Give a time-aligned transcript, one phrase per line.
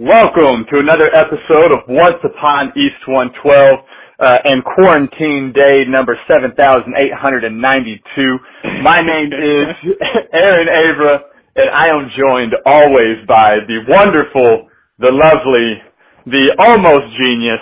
[0.00, 3.84] Welcome to another episode of Once Upon East 112
[4.18, 8.38] uh, and Quarantine Day number 7892.
[8.80, 9.76] My name is
[10.32, 11.20] Aaron Avra
[11.54, 15.82] and I am joined always by the wonderful, the lovely,
[16.24, 17.60] the almost genius,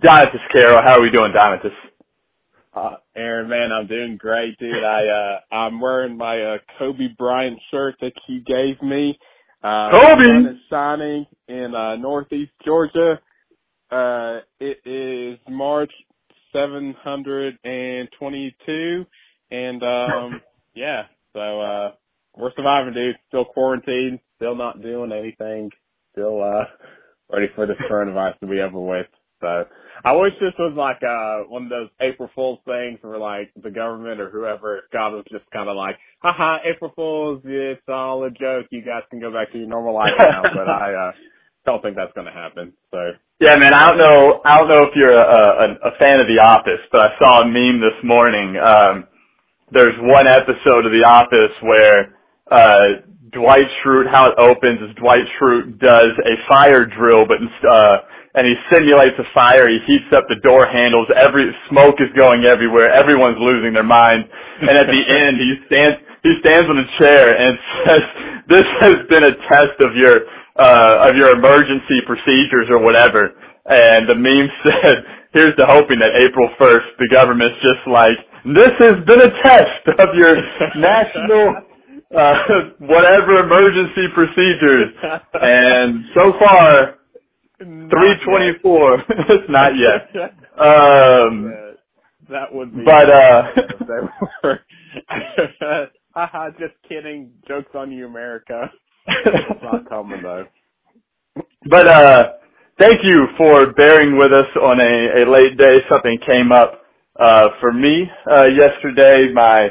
[0.00, 0.82] Donatus Carroll.
[0.84, 1.74] How are we doing, Donatus?
[2.72, 4.84] Uh, Aaron, man, I'm doing great, dude.
[4.84, 9.18] I, uh, I'm wearing my, uh, Kobe Bryant shirt that you gave me.
[9.62, 10.24] Uh, Kobe!
[10.24, 13.20] sun is shining in, uh, northeast Georgia.
[13.90, 15.92] Uh, it is March
[16.52, 19.06] 722
[19.50, 20.40] and, um,
[20.74, 21.92] yeah, so, uh,
[22.36, 23.16] we're surviving, dude.
[23.28, 25.70] Still quarantined, still not doing anything,
[26.12, 26.64] still, uh,
[27.30, 29.06] ready for this coronavirus to be over with.
[29.40, 29.64] So,
[30.04, 33.70] I wish this was like uh one of those April Fool's things where like the
[33.70, 38.30] government or whoever God was just kind of like, haha, April Fool's, it's all a
[38.30, 38.66] joke.
[38.70, 40.42] You guys can go back to your normal life now.
[40.54, 41.12] but I uh
[41.66, 42.72] don't think that's going to happen.
[42.90, 44.40] So yeah, man, I don't know.
[44.44, 45.24] I don't know if you're a,
[45.64, 48.56] a, a fan of The Office, but I saw a meme this morning.
[48.56, 49.04] Um,
[49.72, 52.16] there's one episode of The Office where
[52.50, 57.96] uh, Dwight Schrute, how it opens is Dwight Schrute does a fire drill, but uh,
[58.34, 59.66] and he simulates a fire.
[59.66, 61.10] He heats up the door handles.
[61.10, 62.94] Every smoke is going everywhere.
[62.94, 64.22] Everyone's losing their mind.
[64.62, 67.52] And at the end, he stands he stands on a chair and
[67.86, 68.02] says,
[68.46, 73.34] "This has been a test of your uh, of your emergency procedures or whatever."
[73.66, 74.96] And the meme said,
[75.34, 79.82] "Here's to hoping that April 1st, the government's just like, this has been a test
[79.98, 80.34] of your
[80.78, 81.66] national."
[82.10, 82.34] Uh,
[82.80, 84.90] whatever emergency procedures.
[85.32, 86.98] And so far,
[87.60, 88.94] 324.
[89.28, 90.10] it's not yet.
[90.60, 91.54] Um,
[92.28, 92.82] that would be.
[92.84, 93.42] but, uh,
[96.14, 97.30] Haha, just kidding.
[97.48, 98.70] Jokes on you, America.
[99.06, 100.44] It's not coming though.
[101.70, 102.32] but, uh,
[102.78, 105.78] thank you for bearing with us on a, a late day.
[105.90, 106.82] Something came up,
[107.18, 109.32] uh, for me, uh, yesterday.
[109.32, 109.68] My,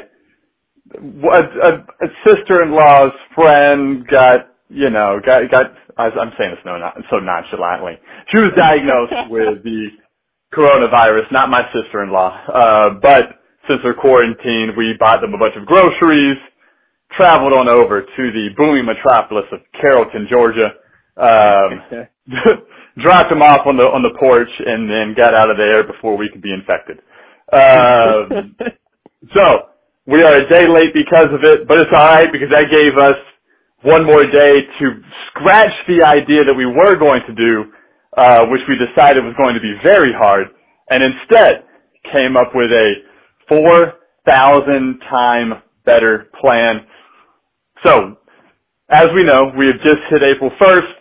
[0.96, 5.66] a, a, a sister-in-law's friend got, you know, got, got,
[5.98, 7.98] I'm saying this no, not, so nonchalantly.
[8.30, 9.88] She was diagnosed with the
[10.54, 12.46] coronavirus, not my sister-in-law.
[12.52, 16.38] Uh, but since they're quarantined, we bought them a bunch of groceries,
[17.16, 20.74] traveled on over to the booming metropolis of Carrollton, Georgia,
[21.16, 22.06] um,
[23.02, 26.16] dropped them off on the on the porch, and then got out of there before
[26.16, 26.98] we could be infected.
[27.52, 28.56] Um,
[29.34, 29.70] so
[30.06, 32.96] we are a day late because of it, but it's all right because that gave
[32.98, 33.18] us
[33.82, 34.86] one more day to
[35.30, 37.72] scratch the idea that we were going to do,
[38.16, 40.48] uh, which we decided was going to be very hard,
[40.90, 41.64] and instead
[42.12, 42.88] came up with a
[43.48, 46.86] 4,000 time better plan.
[47.84, 48.16] So,
[48.90, 50.92] as we know, we have just hit April 1st.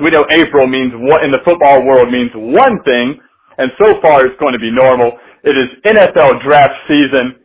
[0.00, 3.20] We know April means what in the football world means one thing,
[3.58, 5.12] and so far it's going to be normal.
[5.44, 7.36] It is NFL draft season.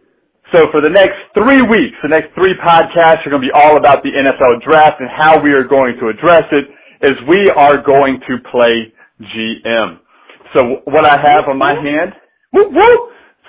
[0.54, 3.78] So for the next three weeks, the next three podcasts are going to be all
[3.78, 6.70] about the NFL draft and how we are going to address it
[7.02, 10.00] is we are going to play GM.
[10.54, 12.14] So what I have on my hand,
[12.54, 13.02] whoop, whoop.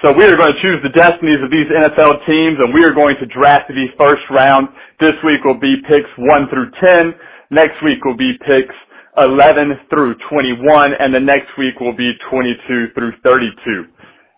[0.02, 2.94] so we are going to choose the destinies of these NFL teams and we are
[2.94, 4.68] going to draft the first round.
[4.98, 7.12] This week will be picks 1 through 10.
[7.50, 8.74] Next week will be picks
[9.18, 13.84] 11 through 21 and the next week will be 22 through 32.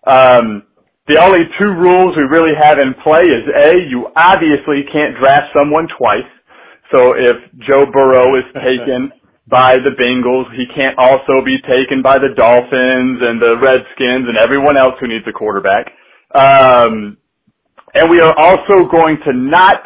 [0.07, 0.63] Um,
[1.09, 5.49] the only two rules we really have in play is A, you obviously can't draft
[5.57, 6.29] someone twice.
[6.93, 9.09] So if Joe Burrow is taken
[9.49, 14.37] by the Bengals, he can't also be taken by the Dolphins and the Redskins and
[14.37, 15.89] everyone else who needs a quarterback.
[16.37, 17.17] Um,
[17.97, 19.81] and we are also going to not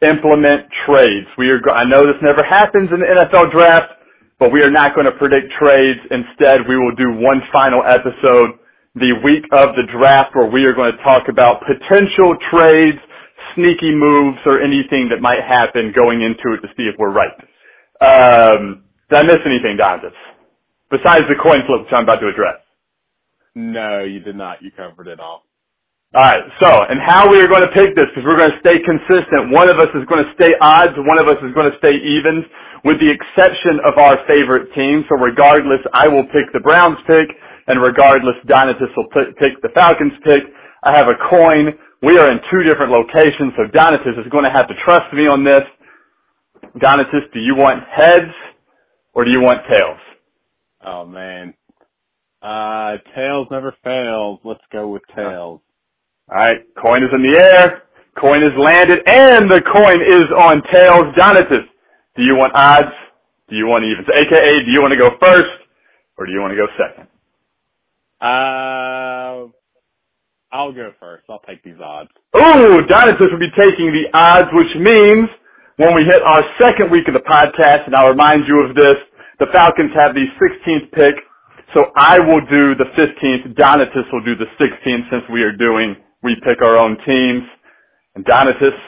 [0.00, 1.28] implement trades.
[1.36, 4.00] We are, I know this never happens in the NFL draft,
[4.40, 6.00] but we are not going to predict trades.
[6.08, 8.63] Instead, we will do one final episode
[8.94, 12.98] the week of the draft where we are going to talk about potential trades,
[13.54, 17.34] sneaky moves, or anything that might happen going into it to see if we're right.
[17.98, 20.14] Um, did I miss anything, Donatus?
[20.90, 22.62] Besides the coin flip, which I'm about to address.
[23.54, 24.62] No, you did not.
[24.62, 25.42] You covered it all.
[26.14, 28.78] Alright, so, and how we are going to pick this, because we're going to stay
[28.86, 29.50] consistent.
[29.50, 31.98] One of us is going to stay odds, one of us is going to stay
[31.98, 32.46] evens,
[32.86, 35.02] with the exception of our favorite team.
[35.10, 37.34] So regardless, I will pick the Browns pick,
[37.68, 40.42] and regardless, Donatus will p- pick the Falcons pick.
[40.84, 41.72] I have a coin.
[42.02, 45.26] We are in two different locations, so Donatus is going to have to trust me
[45.26, 45.62] on this.
[46.78, 48.32] Donatus, do you want heads
[49.14, 50.00] or do you want tails?
[50.84, 51.54] Oh man.
[52.42, 54.40] Uh, tails never fails.
[54.44, 55.60] Let's go with tails.
[56.30, 57.82] Alright, coin is in the air.
[58.20, 61.04] Coin is landed and the coin is on tails.
[61.16, 61.64] Donatus,
[62.16, 62.94] do you want odds
[63.48, 65.50] Do you want to even, AKA, do you want to go first
[66.18, 67.08] or do you want to go second?
[68.24, 69.52] Uh,
[70.48, 71.24] I'll go first.
[71.28, 72.08] I'll take these odds.
[72.32, 75.28] Ooh, Donatus will be taking the odds, which means
[75.76, 78.96] when we hit our second week of the podcast, and I'll remind you of this,
[79.40, 81.20] the Falcons have the 16th pick,
[81.74, 83.52] so I will do the 15th.
[83.58, 87.42] Donatus will do the 16th since we are doing, we pick our own teams.
[88.14, 88.78] And Donatus,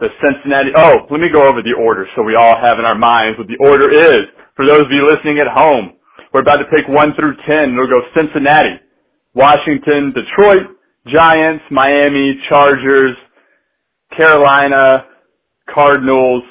[0.00, 2.98] the Cincinnati, oh, let me go over the order so we all have in our
[2.98, 4.26] minds what the order is.
[4.56, 5.95] For those of you listening at home,
[6.32, 7.72] we're about to pick 1 through 10.
[7.72, 8.80] It'll go Cincinnati,
[9.34, 10.76] Washington, Detroit,
[11.06, 13.16] Giants, Miami, Chargers,
[14.16, 15.06] Carolina,
[15.72, 16.42] Cardinals,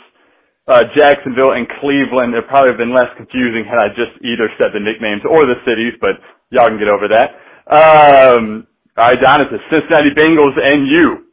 [0.67, 2.33] uh, Jacksonville, and Cleveland.
[2.33, 5.55] It'd probably have been less confusing had I just either said the nicknames or the
[5.65, 6.17] cities, but
[6.49, 7.29] y'all can get over that.
[7.69, 11.25] Um, all right, Donatus, Cincinnati Bengals and you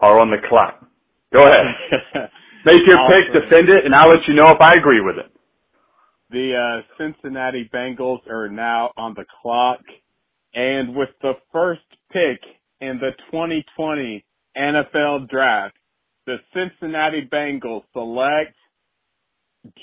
[0.00, 0.84] are on the clock.
[1.32, 1.66] Go ahead.
[2.64, 3.32] Make your Awesome.
[3.32, 5.30] pick, defend it, and I'll let you know if I agree with it.
[6.30, 9.80] The uh, Cincinnati Bengals are now on the clock,
[10.54, 12.40] and with the first pick
[12.80, 14.24] in the 2020
[14.56, 15.76] NFL Draft,
[16.26, 18.56] the Cincinnati Bengals select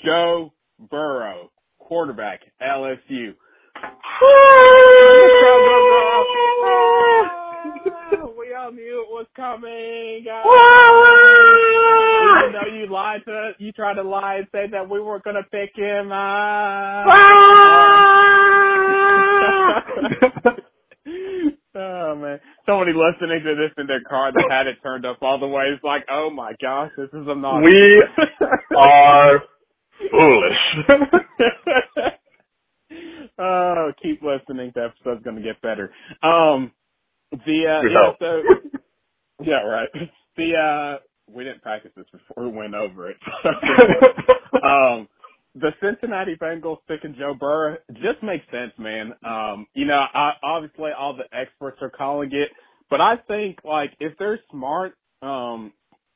[0.04, 0.52] Joe
[0.90, 2.98] Burrow, quarterback, LSU.
[8.36, 10.26] we all knew it was coming.
[12.38, 15.24] Even though you lied to us, you tried to lie and say that we weren't
[15.24, 16.12] gonna pick him.
[21.74, 22.40] oh man.
[22.66, 25.64] Somebody listening to this in their car that had it turned up all the way
[25.64, 28.02] is like, Oh my gosh, this is a not We
[28.76, 29.40] are
[30.10, 30.88] foolish.
[33.38, 34.72] oh, keep listening.
[34.74, 35.90] The episode's gonna get better.
[36.22, 36.72] Um
[37.32, 38.42] the uh yeah, so
[39.42, 39.88] Yeah, right.
[40.36, 40.98] The uh
[41.32, 43.16] we didn't practice this before we went over it.
[44.64, 45.08] um
[45.54, 49.12] the Cincinnati Bengals picking Joe Burrow just makes sense, man.
[49.24, 52.48] Um, you know, I, obviously all the experts are calling it,
[52.90, 55.72] but I think like if they're smart, um,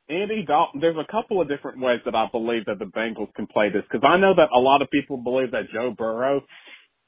[0.08, 3.46] Andy Dalton, there's a couple of different ways that I believe that the Bengals can
[3.46, 6.42] play this because I know that a lot of people believe that Joe Burrow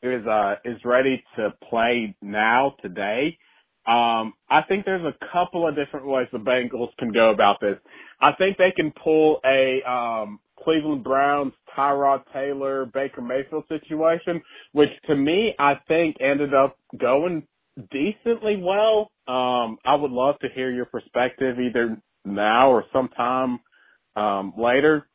[0.03, 3.39] is uh is ready to play now today.
[3.87, 7.77] Um, I think there's a couple of different ways the Bengals can go about this.
[8.21, 14.43] I think they can pull a um Cleveland Browns Tyrod Taylor Baker Mayfield situation,
[14.73, 17.47] which to me I think ended up going
[17.91, 19.11] decently well.
[19.27, 23.61] Um, I would love to hear your perspective either now or sometime
[24.17, 25.09] um, later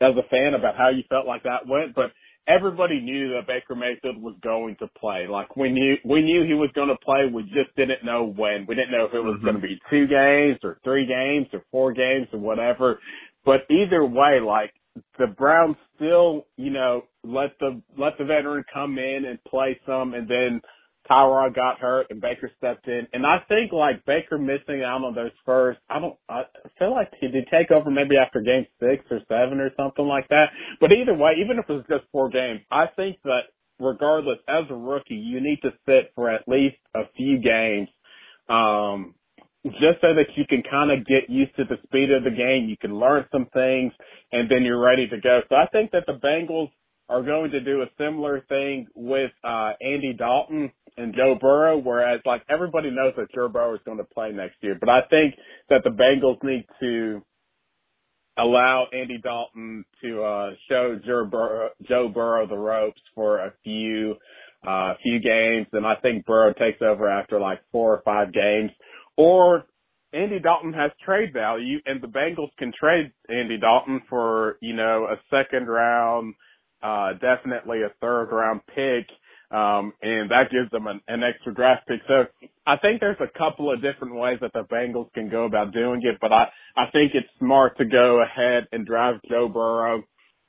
[0.00, 1.94] as a fan about how you felt like that went.
[1.94, 2.12] But
[2.48, 5.26] everybody knew that Baker Mayfield was going to play.
[5.28, 7.30] Like we knew we knew he was going to play.
[7.32, 8.66] We just didn't know when.
[8.66, 9.44] We didn't know if it was Mhm.
[9.44, 13.00] going to be two games or three games or four games or whatever.
[13.44, 14.72] But either way, like
[15.18, 20.14] the Browns still, you know, let the let the veteran come in and play some,
[20.14, 20.60] and then
[21.08, 23.06] Tyrod got hurt and Baker stepped in.
[23.12, 26.42] And I think like Baker missing out on those first, I don't, I
[26.78, 30.28] feel like he did take over maybe after game six or seven or something like
[30.28, 30.46] that.
[30.80, 34.64] But either way, even if it was just four games, I think that regardless, as
[34.70, 37.88] a rookie, you need to sit for at least a few games.
[38.48, 39.14] Um,
[39.64, 42.68] just so that you can kind of get used to the speed of the game,
[42.68, 43.92] you can learn some things,
[44.32, 45.40] and then you're ready to go.
[45.48, 46.70] So I think that the Bengals
[47.10, 52.20] are going to do a similar thing with uh Andy Dalton and Joe Burrow, whereas
[52.24, 54.76] like everybody knows that Joe Burrow is going to play next year.
[54.78, 55.34] But I think
[55.68, 57.22] that the Bengals need to
[58.38, 64.14] allow Andy Dalton to uh show Joe Burrow, Joe Burrow the ropes for a few
[64.66, 68.70] uh few games and I think Burrow takes over after like four or five games.
[69.16, 69.64] Or
[70.12, 75.06] Andy Dalton has trade value and the Bengals can trade Andy Dalton for, you know,
[75.10, 76.34] a second round,
[76.82, 79.06] uh, definitely a third round pick.
[79.50, 82.00] Um, and that gives them an, an extra draft pick.
[82.06, 82.26] So
[82.66, 86.00] I think there's a couple of different ways that the Bengals can go about doing
[86.04, 90.04] it, but I, I think it's smart to go ahead and drive Joe Burrow.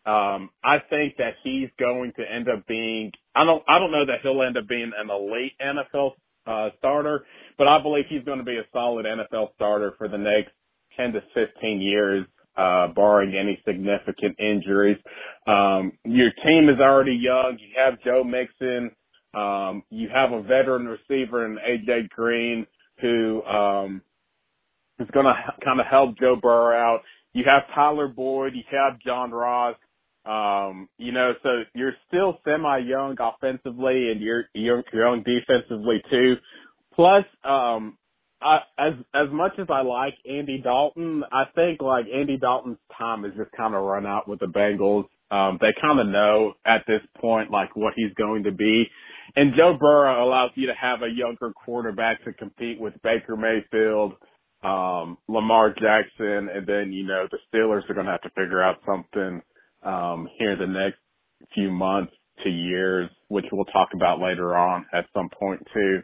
[0.05, 4.05] Um, I think that he's going to end up being, I don't, I don't know
[4.05, 6.11] that he'll end up being an elite NFL,
[6.47, 7.25] uh, starter,
[7.57, 10.51] but I believe he's going to be a solid NFL starter for the next
[10.97, 12.25] 10 to 15 years,
[12.57, 14.97] uh, barring any significant injuries.
[15.47, 17.57] Um, your team is already young.
[17.59, 18.91] You have Joe Mixon.
[19.33, 22.67] Um, you have a veteran receiver in AJ Green
[22.99, 24.01] who, um,
[24.99, 27.01] is going to kind of help Joe Burrow out.
[27.33, 28.53] You have Tyler Boyd.
[28.53, 29.75] You have John Ross.
[30.25, 36.35] Um, you know, so you're still semi young offensively and you're, you're young defensively too.
[36.93, 37.97] Plus, um,
[38.41, 43.23] I, as as much as I like Andy Dalton, I think like Andy Dalton's time
[43.23, 45.05] has just kind of run out with the Bengals.
[45.31, 48.85] Um, they kind of know at this point like what he's going to be.
[49.35, 54.13] And Joe Burrow allows you to have a younger quarterback to compete with Baker Mayfield,
[54.63, 58.61] um, Lamar Jackson, and then, you know, the Steelers are going to have to figure
[58.61, 59.41] out something,
[59.83, 60.97] um, here in the next
[61.53, 62.11] few months
[62.43, 66.01] to years, which we'll talk about later on at some point too.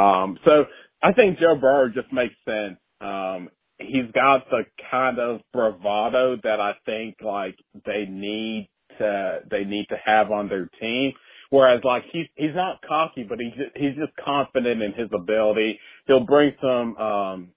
[0.00, 0.64] Um, so
[1.02, 2.78] I think Joe Burrow just makes sense.
[3.00, 9.64] Um, he's got the kind of bravado that I think like they need to they
[9.64, 11.12] need to have on their team.
[11.50, 15.78] Whereas like he's he's not cocky, but he's just, he's just confident in his ability.
[16.06, 17.48] He'll bring some um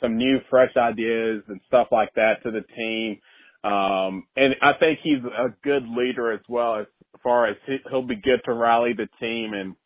[0.00, 3.18] some new fresh ideas and stuff like that to the team.
[3.64, 6.86] Um and I think he's a good leader as well as
[7.22, 9.76] far as he, he'll be good to rally the team and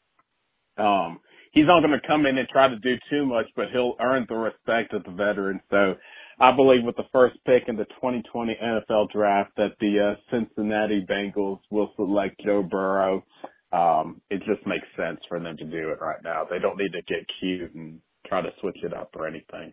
[0.79, 1.21] um
[1.55, 4.27] he's not going to come in and try to do too much, but he'll earn
[4.29, 5.61] the respect of the veterans.
[5.71, 5.95] So
[6.41, 11.07] I believe with the first pick in the 2020 NFL draft that the uh, Cincinnati
[11.09, 13.25] Bengals will select Joe Burrow.
[13.73, 16.45] Um, it just makes sense for them to do it right now.
[16.49, 19.73] They don't need to get cute and try to switch it up or anything.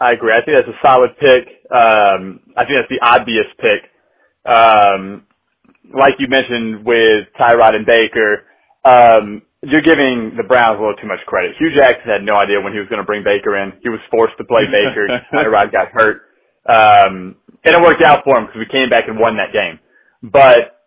[0.00, 0.32] I agree.
[0.32, 1.48] I think that's a solid pick.
[1.72, 3.90] Um, I think that's the obvious pick.
[4.50, 5.26] Um,
[5.94, 8.44] like you mentioned with Tyrod and Baker,
[8.84, 11.56] um, you're giving the Browns a little too much credit.
[11.58, 13.72] Hue Jackson had no idea when he was going to bring Baker in.
[13.82, 15.08] He was forced to play Baker.
[15.34, 16.22] Tyrod got hurt.
[16.68, 19.80] Um, and it worked out for him because we came back and won that game.
[20.22, 20.78] But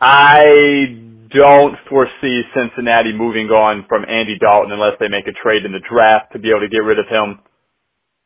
[0.00, 5.72] I don't foresee Cincinnati moving on from Andy Dalton unless they make a trade in
[5.72, 7.40] the draft to be able to get rid of him.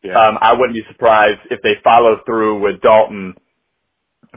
[0.03, 0.19] Yeah.
[0.19, 3.35] Um, I wouldn't be surprised if they follow through with Dalton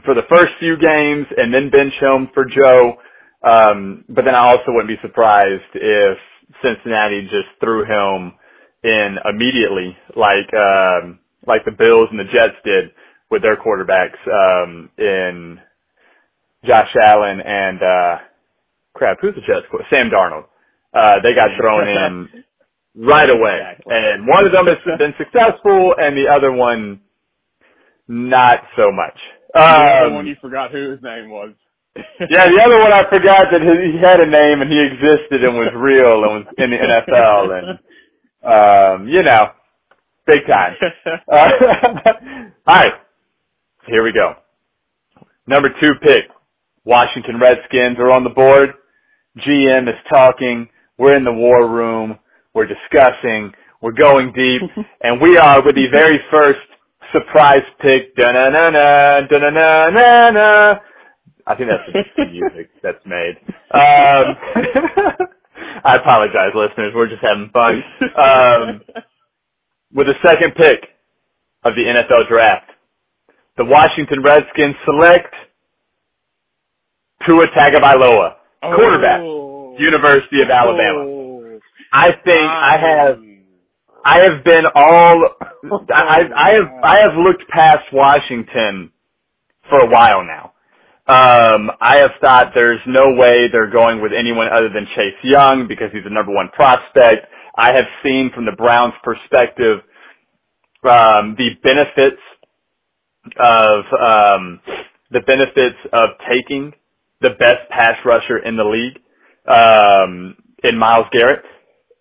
[0.04, 2.98] for the first few games and then bench him for Joe
[3.42, 6.18] but then I also wouldn't be surprised if
[6.62, 8.32] Cincinnati just threw him
[8.82, 12.90] in immediately, like um, like the Bills and the Jets did
[13.30, 15.60] with their quarterbacks um, in
[16.64, 18.16] Josh Allen and uh,
[18.94, 19.66] crap, who's the Jets?
[19.90, 20.44] Sam Darnold.
[20.94, 22.44] Uh, they got thrown in
[23.06, 23.94] right away, exactly.
[23.94, 27.00] and one of them has been successful, and the other one
[28.08, 29.18] not so much.
[29.54, 31.52] Um, the other one you forgot who his name was
[32.30, 35.54] yeah, the other one I forgot that he had a name and he existed and
[35.56, 37.78] was real and was in the NFL and
[38.42, 39.50] um, you know,
[40.26, 40.74] big time.
[41.30, 41.48] Uh,
[42.66, 42.92] all right,
[43.86, 44.34] here we go.
[45.46, 46.24] Number two pick,
[46.84, 48.70] Washington Redskins are on the board.
[49.46, 50.68] GM is talking.
[50.98, 52.18] We're in the war room.
[52.54, 53.52] We're discussing.
[53.80, 54.62] We're going deep,
[55.02, 56.58] and we are with the very first
[57.12, 58.14] surprise pick.
[58.16, 60.74] Da na na na da na na na na
[61.48, 63.36] I think that's the music that's made.
[63.72, 64.36] Um,
[65.84, 66.92] I apologize, listeners.
[66.94, 67.82] We're just having fun.
[68.16, 68.82] Um,
[69.94, 70.84] with the second pick
[71.64, 72.70] of the NFL draft,
[73.56, 75.34] the Washington Redskins select
[77.26, 78.76] Tua Tagovailoa, oh.
[78.76, 79.20] quarterback,
[79.80, 81.00] University of Alabama.
[81.00, 81.60] Oh.
[81.92, 83.18] I think I have
[84.04, 85.28] I have been all
[85.94, 88.92] I I have I have looked past Washington
[89.70, 90.52] for a while now.
[91.08, 95.66] Um, I have thought there's no way they're going with anyone other than Chase Young
[95.68, 97.26] because he's the number one prospect.
[97.56, 99.80] I have seen from the Browns' perspective
[100.84, 102.22] um, the benefits
[103.40, 104.60] of um,
[105.10, 106.72] the benefits of taking
[107.22, 108.98] the best pass rusher in the league
[109.48, 111.44] um, in Myles Garrett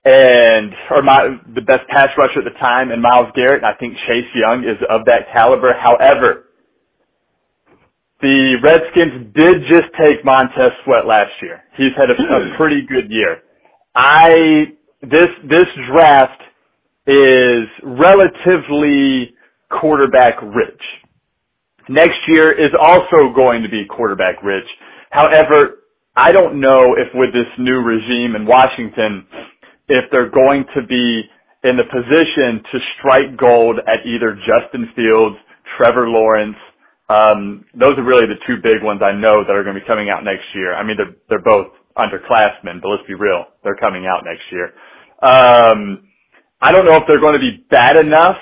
[0.06, 3.64] and or my the best pass rusher at the time in Myles Garrett.
[3.64, 5.74] And I think Chase Young is of that caliber.
[5.80, 6.47] However,
[8.22, 11.62] the Redskins did just take Montez Sweat last year.
[11.78, 12.58] He's had a, a hmm.
[12.58, 13.44] pretty good year.
[13.96, 16.42] I this this draft
[17.06, 19.34] is relatively
[19.70, 20.82] quarterback rich.
[21.90, 24.68] Next year is also going to be quarterback rich.
[25.10, 25.84] However,
[26.16, 29.26] I don't know if with this new regime in Washington,
[29.88, 31.24] if they're going to be
[31.64, 35.38] in the position to strike gold at either Justin Fields,
[35.78, 36.58] Trevor Lawrence,
[37.10, 39.88] um, those are really the two big ones I know that are going to be
[39.88, 40.76] coming out next year.
[40.76, 44.74] I mean, they're they're both underclassmen, but let's be real, they're coming out next year.
[45.24, 46.08] Um,
[46.62, 48.38] I don't know if they're going to be bad enough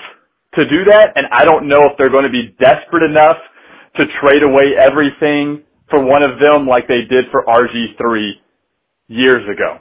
[0.55, 3.37] to do that, and I don't know if they're going to be desperate enough
[3.97, 8.31] to trade away everything for one of them like they did for RG3
[9.09, 9.79] years ago.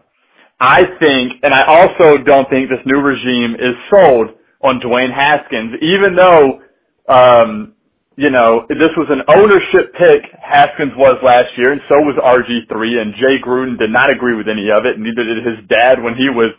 [0.60, 4.28] I think, and I also don't think this new regime is sold
[4.62, 6.60] on Dwayne Haskins, even though
[7.08, 7.73] um,
[8.16, 13.02] you know, this was an ownership pick Haskins was last year, and so was RG3,
[13.02, 16.14] and Jay Gruden did not agree with any of it, neither did his dad when
[16.14, 16.54] he was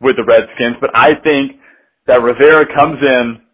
[0.00, 0.80] with the Redskins.
[0.80, 1.60] But I think
[2.06, 3.44] that Rivera comes in,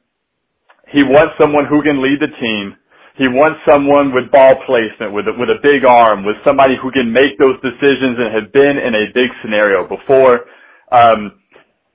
[0.95, 2.77] he wants someone who can lead the team.
[3.19, 6.91] He wants someone with ball placement, with a, with a big arm, with somebody who
[6.95, 10.47] can make those decisions and have been in a big scenario before.
[10.95, 11.35] Um,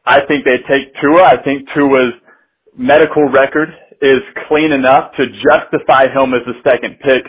[0.06, 1.24] I think they take Tua.
[1.24, 2.14] I think Tua's
[2.78, 3.72] medical record
[4.06, 7.26] is clean enough to justify him as the second pick.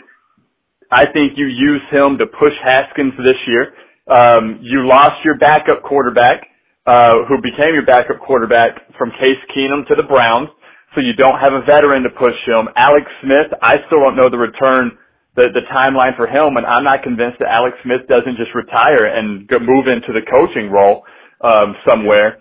[0.91, 3.73] I think you use him to push Haskins this year.
[4.07, 6.47] Um, you lost your backup quarterback,
[6.85, 10.47] uh, who became your backup quarterback from Case Keenum to the Browns
[10.95, 12.69] so you don't have a veteran to push him.
[12.75, 14.97] Alex Smith, I still don't know the return,
[15.35, 19.05] the, the timeline for him, and I'm not convinced that Alex Smith doesn't just retire
[19.05, 21.03] and move into the coaching role
[21.43, 22.39] um, somewhere.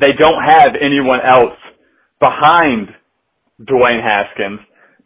[0.00, 1.54] They don't have anyone else
[2.18, 2.88] behind
[3.62, 4.60] Dwayne Haskins,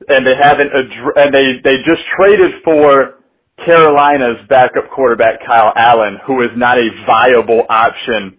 [0.08, 3.20] and they haven't, and they they just traded for
[3.64, 8.38] Carolina's backup quarterback Kyle Allen, who is not a viable option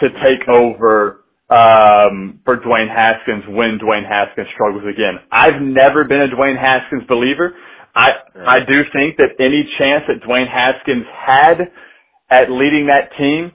[0.00, 5.20] to take over um, for Dwayne Haskins when Dwayne Haskins struggles again.
[5.30, 7.54] I've never been a Dwayne Haskins believer.
[7.94, 8.10] I
[8.46, 11.70] I do think that any chance that Dwayne Haskins had
[12.30, 13.52] at leading that team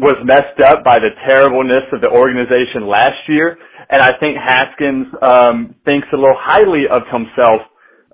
[0.00, 3.60] was messed up by the terribleness of the organization last year,
[3.92, 7.60] and I think Haskins um, thinks a little highly of himself.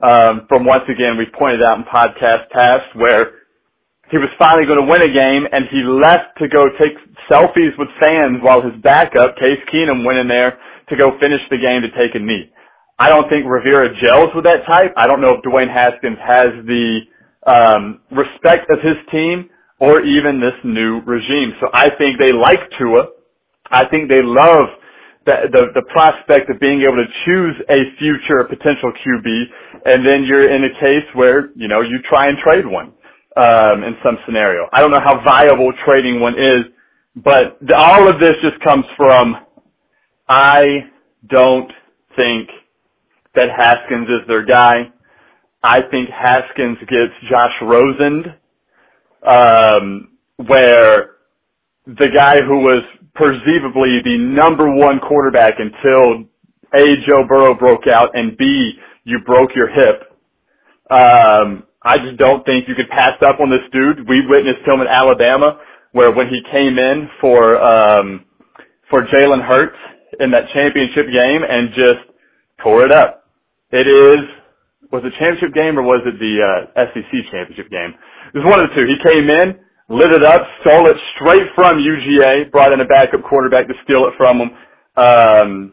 [0.03, 3.47] Um, from once again, we pointed out in podcast past where
[4.11, 6.99] he was finally going to win a game, and he left to go take
[7.31, 10.59] selfies with fans while his backup, Case Keenum, went in there
[10.91, 12.51] to go finish the game to take a knee.
[12.99, 14.91] I don't think Rivera gels with that type.
[14.97, 17.07] I don't know if Dwayne Haskins has the
[17.47, 21.53] um, respect of his team or even this new regime.
[21.61, 23.09] So I think they like Tua.
[23.71, 24.69] I think they love
[25.27, 29.27] the, the, the prospect of being able to choose a future potential QB,
[29.87, 32.93] and then you're in a case where you know you try and trade one
[33.37, 34.69] um, in some scenario.
[34.73, 36.65] I don't know how viable trading one is,
[37.17, 39.37] but the, all of this just comes from
[40.29, 40.89] I
[41.29, 41.71] don't
[42.17, 42.49] think
[43.35, 44.91] that Haskins is their guy.
[45.63, 48.25] I think Haskins gets Josh Rosen,
[50.47, 51.17] where
[51.87, 52.83] the guy who was
[53.15, 56.27] perceivably the number one quarterback until
[56.75, 58.73] A, Joe Burrow broke out, and B,
[59.05, 60.13] you broke your hip.
[60.91, 64.09] Um, I just don't think you could pass up on this dude.
[64.09, 65.59] We witnessed him in Alabama,
[65.93, 68.25] where when he came in for um,
[68.91, 69.79] for Jalen Hurts
[70.21, 72.03] in that championship game and just
[72.63, 73.31] tore it up.
[73.73, 74.23] It is
[74.93, 77.95] was it championship game or was it the uh, SEC championship game?
[78.37, 78.85] It was one of the two.
[78.85, 79.57] He came in,
[79.89, 84.05] lit it up, stole it straight from UGA, brought in a backup quarterback to steal
[84.05, 84.51] it from him.
[84.93, 85.73] Um,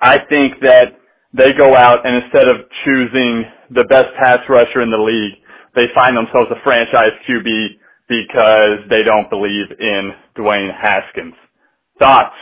[0.00, 0.94] I think that
[1.34, 3.42] they go out and instead of choosing
[3.74, 5.42] the best pass rusher in the league,
[5.74, 7.74] they find themselves a franchise QB
[8.06, 11.34] because they don't believe in Dwayne Haskins.
[11.98, 12.38] Thoughts?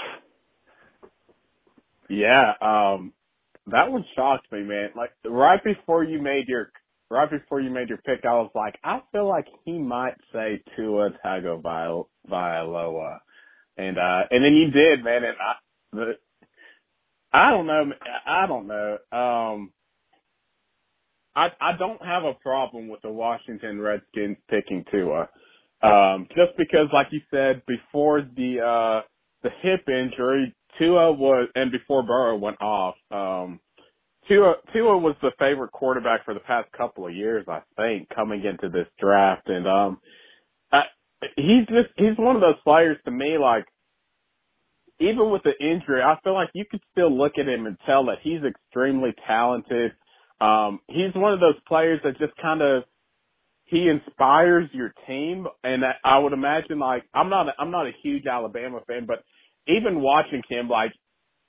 [2.10, 3.14] Yeah, um,
[3.66, 4.90] that one shocked me, man.
[4.94, 6.70] Like right before you made your
[7.10, 10.62] right before you made your pick, I was like, I feel like he might say
[10.76, 13.18] Tua Tagovailoa,
[13.76, 15.24] and uh, and then you did, man.
[15.24, 15.54] And I,
[15.92, 16.12] the,
[17.32, 17.92] I don't know.
[18.26, 18.98] I don't know.
[19.12, 19.72] Um,
[21.36, 25.28] I I don't have a problem with the Washington Redskins picking Tua.
[25.80, 29.02] Um, just because, like you said, before the uh
[29.42, 33.60] the hip injury, Tua was, and before Burrow went off, um,
[34.28, 38.44] Tua Tua was the favorite quarterback for the past couple of years, I think, coming
[38.44, 39.98] into this draft, and um,
[40.70, 40.82] I,
[41.36, 43.64] he's just he's one of those players to me, like
[45.00, 48.06] even with the injury, I feel like you could still look at him and tell
[48.06, 49.92] that he's extremely talented.
[50.40, 52.82] Um, he's one of those players that just kind of
[53.64, 57.92] he inspires your team, and I would imagine like I'm not a, I'm not a
[58.02, 59.24] huge Alabama fan, but
[59.66, 60.92] even watching him, like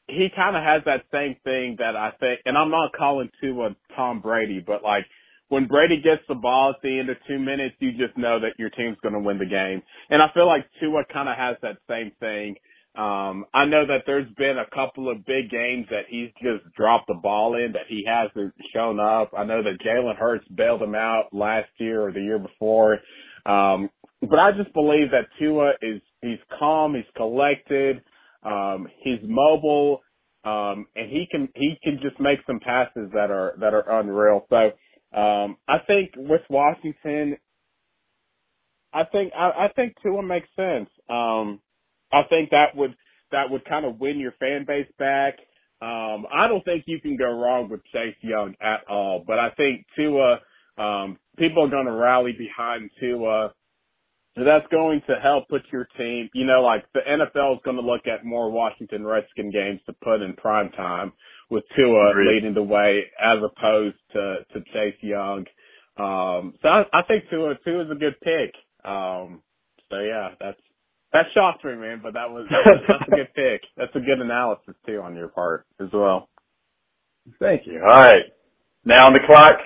[0.09, 3.65] he kind of has that same thing that I think, and I'm not calling to
[3.65, 5.05] a Tom Brady, but like
[5.49, 8.53] when Brady gets the ball at the end of two minutes, you just know that
[8.57, 9.81] your team's going to win the game.
[10.09, 12.55] And I feel like Tua kind of has that same thing.
[12.95, 17.07] Um, I know that there's been a couple of big games that he's just dropped
[17.07, 19.31] the ball in that he hasn't shown up.
[19.37, 22.99] I know that Jalen Hurts bailed him out last year or the year before.
[23.45, 23.89] Um,
[24.21, 28.01] but I just believe that Tua is, he's calm, he's collected,
[28.43, 30.01] um, he's mobile,
[30.43, 34.45] um, and he can, he can just make some passes that are, that are unreal.
[34.49, 34.71] So,
[35.17, 37.37] um, I think with Washington,
[38.93, 40.89] I think, I, I think Tua makes sense.
[41.09, 41.59] Um,
[42.11, 42.95] I think that would
[43.31, 45.35] that would kind of win your fan base back.
[45.81, 49.51] Um, I don't think you can go wrong with Chase Young at all, but I
[49.51, 50.39] think Tua,
[50.77, 53.53] um, people are going to rally behind Tua.
[54.35, 57.83] That's going to help put your team, you know, like the NFL is going to
[57.83, 61.11] look at more Washington Redskin games to put in prime time,
[61.49, 62.35] with Tua Agreed.
[62.35, 65.45] leading the way as opposed to to Chase Young.
[65.97, 68.53] Um, so I, I think Tua Tua is a good pick.
[68.85, 69.41] Um,
[69.89, 70.61] so yeah, that's
[71.11, 71.99] that shocked me, man.
[72.01, 73.61] But that was that's, that's a good pick.
[73.77, 76.29] That's a good analysis too on your part as well.
[77.39, 77.81] Thank you.
[77.81, 78.23] All right.
[78.85, 79.57] Now on the clock,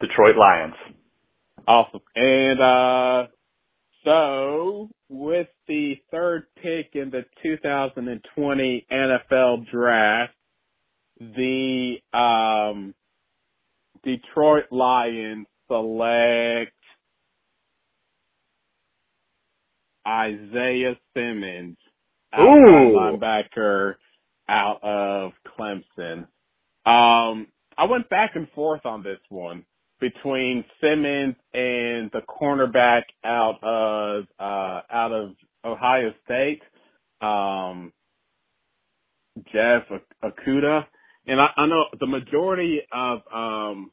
[0.00, 0.74] Detroit Lions.
[1.66, 2.00] Awesome.
[2.14, 3.26] And uh
[4.04, 10.32] so with the third pick in the 2020 NFL draft,
[11.20, 12.94] the um
[14.02, 16.72] Detroit Lions select
[20.06, 21.78] Isaiah Simmons,
[22.34, 23.94] linebacker
[24.48, 26.26] out of Clemson.
[26.84, 27.46] Um,
[27.78, 29.64] I went back and forth on this one
[30.00, 35.30] between Simmons and the cornerback out of uh, out of
[35.64, 36.60] Ohio State,
[37.20, 37.92] um,
[39.52, 39.82] Jeff
[40.22, 40.84] Okudah,
[41.26, 43.90] and I, I know the majority of um,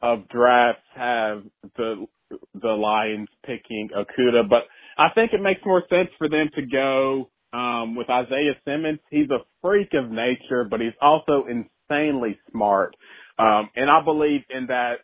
[0.00, 1.42] of drafts have
[1.76, 2.06] the
[2.54, 4.64] the Lions picking Okudah, but
[4.98, 9.00] I think it makes more sense for them to go um, with Isaiah Simmons.
[9.10, 12.94] He's a freak of nature, but he's also insanely smart.
[13.38, 14.96] Um, and I believe in that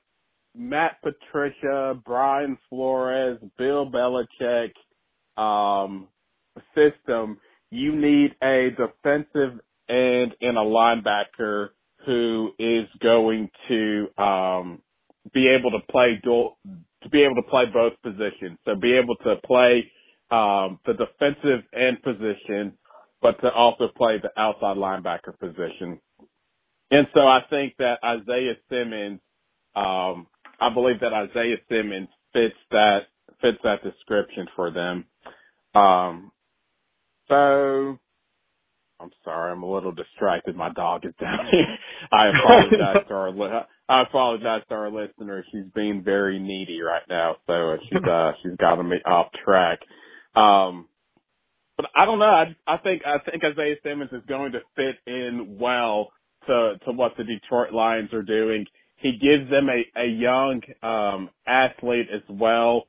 [0.59, 4.73] Matt Patricia, Brian Flores, Bill Belichick
[5.40, 6.09] um,
[6.75, 7.38] system.
[7.71, 11.68] You need a defensive end and a linebacker
[12.05, 14.83] who is going to um,
[15.33, 16.59] be able to play dual
[17.03, 18.59] to be able to play both positions.
[18.64, 19.90] So be able to play
[20.31, 22.73] um, the defensive end position,
[23.23, 26.01] but to also play the outside linebacker position.
[26.90, 29.21] And so I think that Isaiah Simmons,
[29.77, 30.27] um,
[30.61, 33.01] I believe that Isaiah Simmons fits that
[33.40, 35.05] fits that description for them.
[35.75, 36.33] Um,
[37.29, 37.99] so
[39.01, 40.57] I'm sorry, I'm a little distracted.
[40.57, 41.79] My dog is down here.
[42.12, 45.44] I apologize to our li- I apologize to our listener.
[45.53, 49.81] She's being very needy right now, so she's uh she's got me off track.
[50.35, 50.88] Um,
[51.77, 52.27] but I don't know.
[52.27, 56.11] I I think I think Isaiah Simmons is going to fit in well
[56.47, 58.66] to to what the Detroit Lions are doing.
[58.99, 62.85] He gives them a a young um athlete as well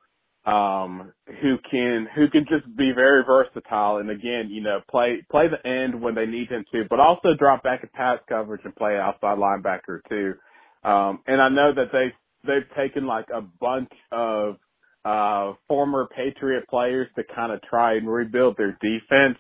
[0.46, 5.48] um who can who can just be very versatile and again, you know, play play
[5.48, 8.76] the end when they need him to, but also drop back in pass coverage and
[8.76, 10.36] play outside linebacker too.
[10.84, 12.14] Um and I know that they
[12.48, 14.58] they've taken like a bunch of
[15.06, 19.38] uh former Patriot players to kind of try and rebuild their defense.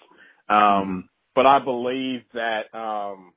[0.49, 3.33] Um but I believe that um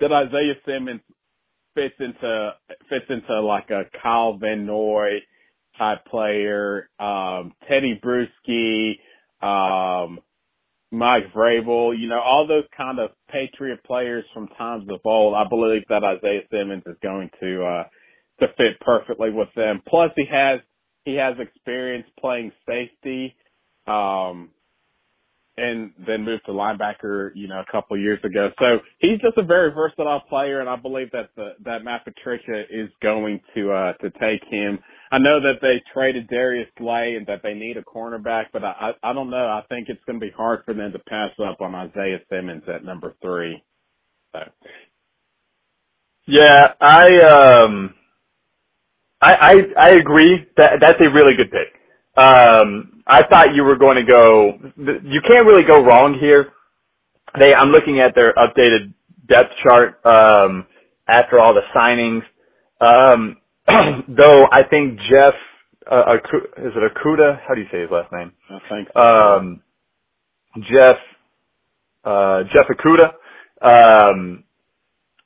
[0.00, 1.00] that Isaiah Simmons
[1.74, 2.50] fits into
[2.88, 5.20] fits into like a Kyle Van Noy
[5.78, 8.98] type player, um, Tedy Bruschi,
[9.44, 10.20] um,
[10.94, 15.34] Mike Vrabel, you know, all those kind of Patriot players from times of old.
[15.34, 17.84] I believe that Isaiah Simmons is going to uh
[18.40, 19.82] to fit perfectly with them.
[19.86, 20.60] Plus he has
[21.04, 23.34] he has experience playing safety.
[23.86, 24.50] Um
[25.56, 28.50] and then moved to linebacker, you know, a couple years ago.
[28.58, 32.62] So he's just a very versatile player, and I believe that the, that Matt Patricia
[32.70, 34.78] is going to uh, to take him.
[35.12, 38.94] I know that they traded Darius Slay and that they need a cornerback, but I
[39.02, 39.46] I, I don't know.
[39.46, 42.64] I think it's going to be hard for them to pass up on Isaiah Simmons
[42.68, 43.62] at number three.
[44.32, 44.40] So.
[46.26, 47.94] Yeah, I um,
[49.22, 51.74] I I, I agree that that's a really good pick.
[52.16, 54.52] Um, I thought you were going to go.
[54.78, 56.52] You can't really go wrong here.
[57.38, 58.94] They, I'm looking at their updated
[59.28, 60.66] depth chart um,
[61.08, 62.22] after all the signings.
[62.80, 63.38] Um,
[64.16, 65.34] though I think Jeff,
[65.90, 66.14] uh,
[66.58, 67.40] is it Akuda?
[67.46, 68.32] How do you say his last name?
[68.50, 68.96] I think.
[68.96, 69.62] Um,
[70.70, 70.96] Jeff,
[72.04, 73.12] uh, Jeff Akuda,
[73.62, 74.44] um,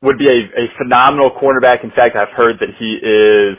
[0.03, 1.85] would be a, a phenomenal cornerback.
[1.85, 3.59] In fact, I've heard that he is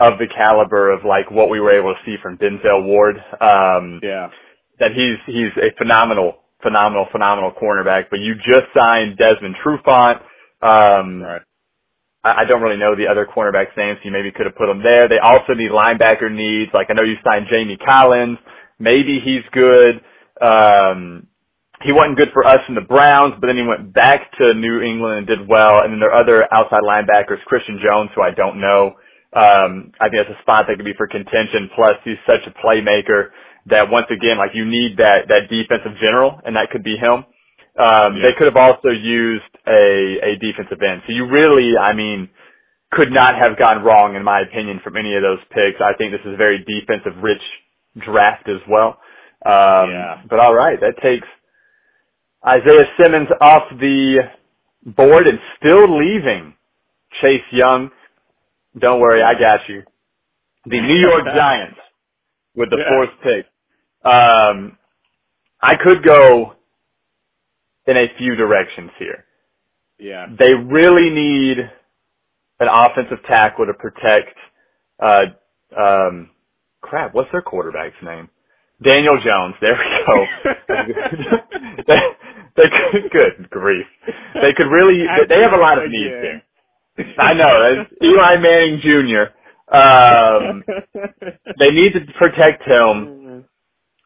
[0.00, 3.16] of the caliber of like what we were able to see from Denzel Ward.
[3.40, 4.28] Um, yeah.
[4.80, 8.04] that he's he's a phenomenal, phenomenal, phenomenal cornerback.
[8.10, 10.20] But you just signed Desmond Trufant.
[10.62, 11.42] Um, Right.
[12.24, 13.98] I, I don't really know the other cornerbacks' names.
[14.00, 15.08] So you maybe could have put them there.
[15.08, 16.70] They also need linebacker needs.
[16.74, 18.38] Like I know you signed Jamie Collins.
[18.78, 20.00] Maybe he's good.
[20.40, 21.26] Um,
[21.82, 24.80] he wasn't good for us in the Browns, but then he went back to New
[24.80, 25.80] England and did well.
[25.80, 28.96] And then there are other outside linebackers, Christian Jones, who I don't know.
[29.34, 31.70] Um, I think that's a spot that could be for contention.
[31.76, 33.30] Plus, he's such a playmaker
[33.66, 37.24] that once again, like you need that that defensive general, and that could be him.
[37.78, 38.26] Um, Yeah.
[38.26, 41.02] They could have also used a a defensive end.
[41.06, 42.28] So you really, I mean,
[42.92, 45.80] could not have gone wrong in my opinion from any of those picks.
[45.80, 47.42] I think this is a very defensive rich
[47.98, 48.98] draft as well.
[49.46, 50.22] Um, Yeah.
[50.28, 51.28] But all right, that takes
[52.46, 54.22] Isaiah Simmons off the
[54.96, 56.54] board and still leaving
[57.22, 57.90] Chase Young.
[58.78, 59.82] Don't worry, I got you.
[60.66, 61.78] The New York Giants
[62.54, 62.88] with the Yeah.
[62.88, 63.46] fourth pick.
[64.04, 64.78] Um,
[65.60, 66.54] I could go
[67.86, 69.24] in a few directions here.
[69.98, 70.26] Yeah.
[70.38, 71.58] They really need
[72.60, 74.36] an offensive tackle to protect.
[74.98, 75.24] Uh,
[75.76, 76.30] um,
[76.80, 78.28] crap, what's their quarterback's name?
[78.82, 79.54] Daniel Jones.
[79.60, 80.26] There we go.
[81.86, 81.96] they,
[82.56, 83.86] they could, good grief.
[84.34, 85.04] They could really.
[85.28, 86.42] They have a lot of needs Again.
[87.18, 87.54] I know.
[87.60, 89.74] That's Eli Manning Jr.
[89.74, 90.64] Um,
[91.58, 93.44] they need to protect him.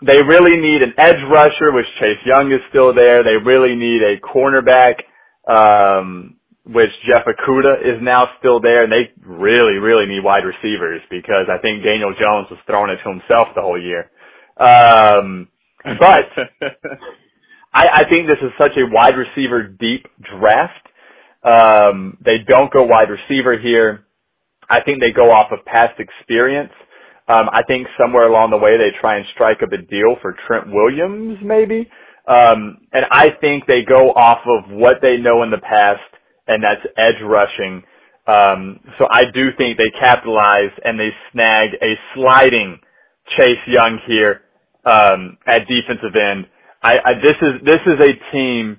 [0.05, 3.25] They really need an edge rusher, which Chase Young is still there.
[3.25, 5.01] They really need a cornerback,
[5.49, 8.85] um, which Jeff Okudah is now still there.
[8.85, 12.99] And they really, really need wide receivers because I think Daniel Jones was throwing it
[13.03, 14.11] to himself the whole year.
[14.59, 15.49] Um,
[15.85, 16.29] but
[17.73, 20.89] I, I think this is such a wide receiver deep draft.
[21.45, 24.07] Um, they don't go wide receiver here.
[24.69, 26.73] I think they go off of past experience.
[27.29, 30.37] Um, I think somewhere along the way they try and strike up a deal for
[30.47, 31.89] Trent Williams, maybe.
[32.27, 36.01] Um, and I think they go off of what they know in the past,
[36.47, 37.83] and that's edge rushing.
[38.27, 42.79] Um, so I do think they capitalize and they snag a sliding
[43.37, 44.43] Chase Young here
[44.85, 46.47] um, at defensive end.
[46.83, 48.79] I, I this is this is a team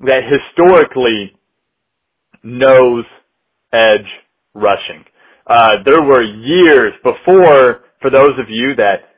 [0.00, 1.37] that historically
[2.42, 3.04] knows
[3.72, 4.06] edge
[4.54, 5.04] rushing.
[5.46, 9.08] Uh, there were years before, for those of you that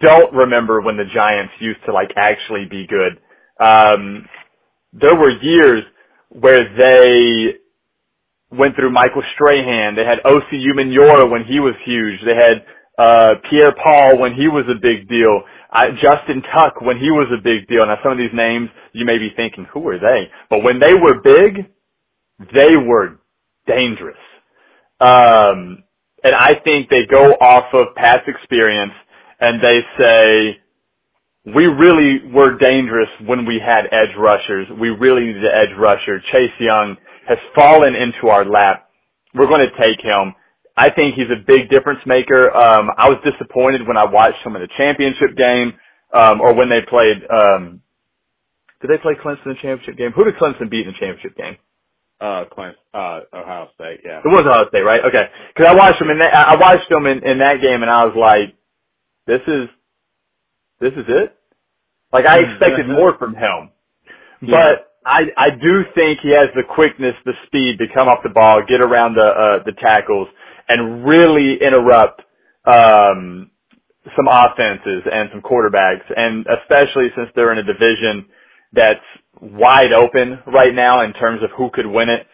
[0.00, 3.18] don't remember when the Giants used to like actually be good,
[3.60, 4.26] um,
[4.92, 5.82] there were years
[6.30, 7.58] where they
[8.50, 9.94] went through Michael Strahan.
[9.96, 12.20] They had Osi Umenyiora when he was huge.
[12.24, 12.64] They had
[12.98, 15.42] uh, Pierre Paul when he was a big deal.
[15.72, 17.84] I, Justin Tuck when he was a big deal.
[17.86, 20.30] Now some of these names you may be thinking, who are they?
[20.48, 21.66] But when they were big,
[22.38, 23.18] they were
[23.66, 24.18] dangerous.
[25.00, 25.84] Um,
[26.24, 28.92] and I think they go off of past experience
[29.40, 30.60] and they say,
[31.54, 34.66] we really were dangerous when we had edge rushers.
[34.80, 36.18] We really needed an edge rusher.
[36.32, 36.96] Chase Young
[37.28, 38.90] has fallen into our lap.
[39.34, 40.34] We're going to take him.
[40.76, 42.50] I think he's a big difference maker.
[42.50, 45.72] Um, I was disappointed when I watched him in the championship game,
[46.12, 47.80] um, or when they played, um,
[48.80, 50.10] did they play Clemson in the championship game?
[50.12, 51.56] Who did Clemson beat in the championship game?
[52.20, 54.00] Uh, Clemson, uh, Ohio State.
[54.04, 54.20] Yeah.
[54.24, 55.00] It was Ohio State, right?
[55.04, 55.28] Okay.
[55.56, 58.04] Cause I watched him in that, I watched him in, in that game and I
[58.04, 58.56] was like,
[59.26, 59.68] this is,
[60.80, 61.36] this is it?
[62.12, 63.70] Like I expected more from him.
[64.40, 68.30] But I, I do think he has the quickness, the speed to come off the
[68.30, 70.28] ball, get around the, uh, the tackles
[70.68, 72.22] and really interrupt,
[72.64, 73.50] um,
[74.16, 76.06] some offenses and some quarterbacks.
[76.16, 78.26] And especially since they're in a division
[78.72, 79.04] that's
[79.40, 82.26] wide open right now in terms of who could win it.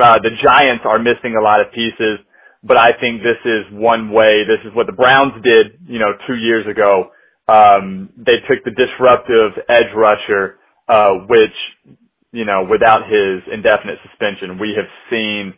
[0.00, 2.20] Uh, the Giants are missing a lot of pieces,
[2.62, 4.44] but I think this is one way.
[4.46, 7.10] This is what the Browns did, you know, two years ago.
[7.48, 11.56] Um, they took the disruptive edge rusher, uh, which,
[12.32, 15.54] you know, without his indefinite suspension, we have seen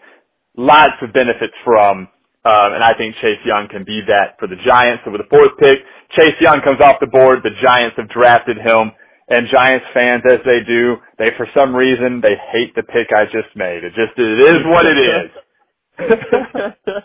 [0.56, 2.08] lots of benefits from.
[2.42, 5.02] Um, and I think Chase Young can be that for the Giants.
[5.04, 5.84] So with the fourth pick,
[6.16, 7.40] Chase Young comes off the board.
[7.44, 8.92] The Giants have drafted him
[9.30, 13.24] and Giants fans, as they do, they for some reason they hate the pick I
[13.24, 13.84] just made.
[13.84, 15.30] It just it is what it is.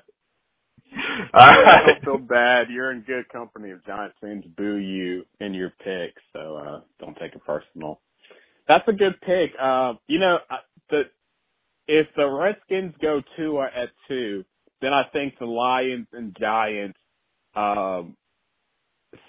[1.33, 2.67] All I don't feel bad.
[2.69, 7.15] You're in good company if Giants fans boo you in your pick, so uh don't
[7.17, 8.01] take it personal.
[8.67, 9.51] That's a good pick.
[9.61, 10.39] Uh, you know,
[10.89, 11.03] the
[11.88, 14.43] if the Redskins go two at two,
[14.81, 16.97] then I think the Lions and Giants,
[17.55, 18.15] um,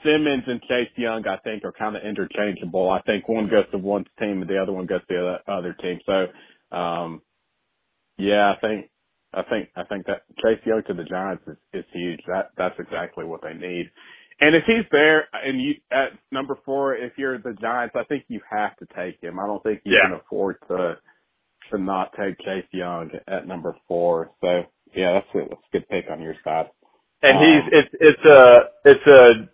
[0.05, 2.91] Simmons and Chase Young, I think are kind of interchangeable.
[2.91, 5.41] I think one goes to one team and the other one goes to the other,
[5.49, 6.01] other team.
[6.07, 7.23] So, um,
[8.19, 8.91] yeah, I think,
[9.35, 12.21] I think, I think that Chase Young to the Giants is, is huge.
[12.29, 13.91] That, that's exactly what they need.
[14.41, 18.25] And if he's there and you, at number four, if you're the Giants, I think
[18.29, 19.39] you have to take him.
[19.41, 20.09] I don't think you Yeah.
[20.09, 20.99] can afford to,
[21.73, 24.33] to not take Chase Young at number four.
[24.43, 26.67] So, yeah, that's a, that's a good pick on your side.
[27.23, 29.49] And he's Um, it's it's a it's a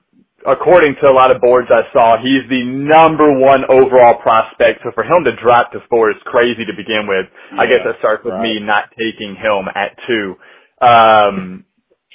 [0.46, 4.82] according to a lot of boards I saw, he's the number one overall prospect.
[4.82, 7.26] So for him to drop to four is crazy to begin with.
[7.58, 8.42] I guess that starts with right.
[8.42, 10.34] me not taking him at two.
[10.82, 11.64] Um,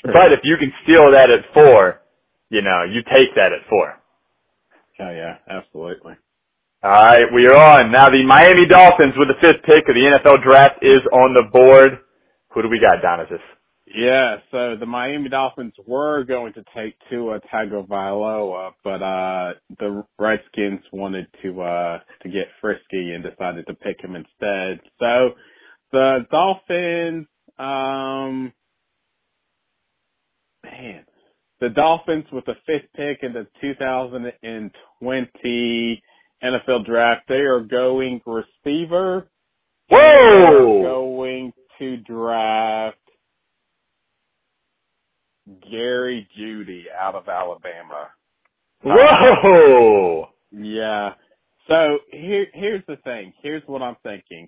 [0.03, 2.01] but if you can steal that at four,
[2.49, 3.95] you know, you take that at four.
[4.99, 6.13] Oh yeah, absolutely.
[6.83, 7.91] All right, we are on.
[7.91, 11.49] Now the Miami Dolphins with the fifth pick of the NFL draft is on the
[11.51, 11.99] board.
[12.53, 13.41] Who do we got, Donatus?
[13.95, 20.81] Yeah, so the Miami Dolphins were going to take Tua Tagovailoa, but uh the Redskins
[20.91, 24.81] wanted to uh to get frisky and decided to pick him instead.
[24.99, 25.35] So
[25.93, 28.51] the Dolphins um
[30.65, 31.05] man,
[31.61, 36.03] the Dolphins with the fifth pick in the 2020
[36.43, 39.29] NFL draft, they are going receiver.
[39.89, 39.97] Whoa!
[39.97, 42.97] They are going to draft
[45.69, 48.09] Jerry Jeudy out of Alabama.
[48.83, 50.27] Whoa!
[50.51, 51.11] Yeah.
[51.67, 53.33] So here, here's the thing.
[53.41, 54.47] Here's what I'm thinking.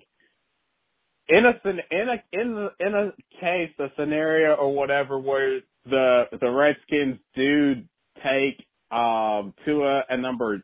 [1.28, 6.24] In a in a in a, in a case, a scenario or whatever where the
[6.40, 7.74] the Redskins do
[8.16, 10.60] take um Tua at number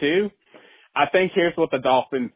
[0.00, 0.30] two,
[0.94, 2.30] I think here's what the Dolphins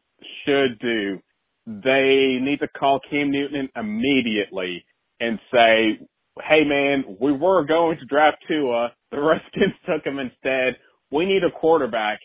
[0.45, 1.19] should do.
[1.65, 4.85] They need to call Cam Newton immediately
[5.19, 5.99] and say,
[6.39, 8.93] hey man, we were going to draft Tua.
[9.11, 10.79] The Redskins took him instead.
[11.11, 12.19] We need a quarterback.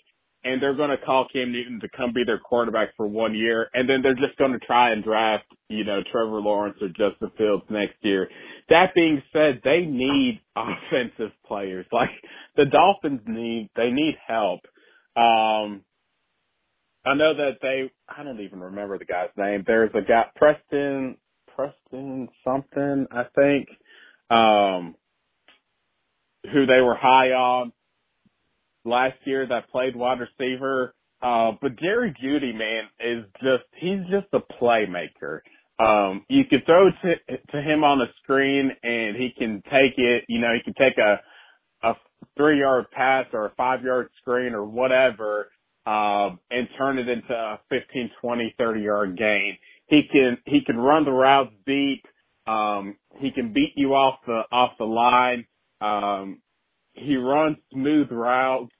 [0.45, 3.69] And they're going to call Cam Newton to come be their quarterback for one year.
[3.75, 7.33] And then they're just going to try and draft, you know, Trevor Lawrence or Justin
[7.37, 8.29] Fields next year.
[8.69, 11.85] That being said, they need offensive players.
[11.90, 12.11] Like
[12.55, 14.61] the Dolphins need, they need help.
[15.16, 15.83] Um,
[17.05, 19.64] I know that they, I don't even remember the guy's name.
[19.66, 21.16] There's a guy, Preston,
[21.57, 23.66] Preston something, I think
[24.31, 24.95] um,
[26.53, 27.73] who they were high on
[28.85, 30.95] last year that played wide receiver.
[31.23, 35.41] Uh, but Jerry Jeudy, man, is just, he's just a playmaker.
[35.79, 40.25] Um, you can throw to, to him on the screen and he can take it,
[40.29, 41.21] you know, he can take a,
[41.87, 41.95] a
[42.37, 45.49] three yard pass or a five yard screen or whatever,
[45.87, 49.57] um, and turn it into a 15, 20, 30 yard gain.
[49.89, 52.05] He can, he can run the routes deep.
[52.47, 55.47] Um, he can beat you off the off the line.
[55.81, 56.41] Um,
[56.95, 58.73] he runs smooth routes.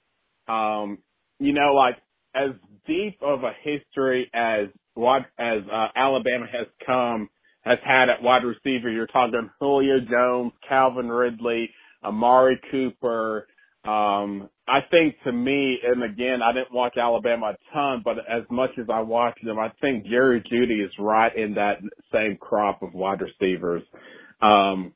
[0.47, 0.99] Um,
[1.39, 1.97] you know, like
[2.35, 2.51] as
[2.87, 7.29] deep of a history as what as uh, Alabama has come
[7.61, 8.89] has had at wide receiver.
[8.89, 11.69] You're talking Julio Jones, Calvin Ridley,
[12.03, 13.47] Amari Cooper,
[13.87, 18.43] um, I think to me, and again, I didn't watch Alabama a ton, but as
[18.51, 21.77] much as I watched them, I think Jerry Jeudy is right in that
[22.11, 23.83] same crop of wide receivers.
[24.41, 24.93] Um,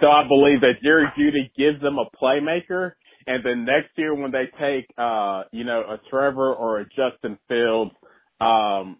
[0.00, 2.92] so I believe that Jerry Jeudy gives them a playmaker,
[3.26, 7.38] and then next year when they take, uh, you know, a Trevor or a Justin
[7.48, 7.92] Fields,
[8.40, 8.96] um,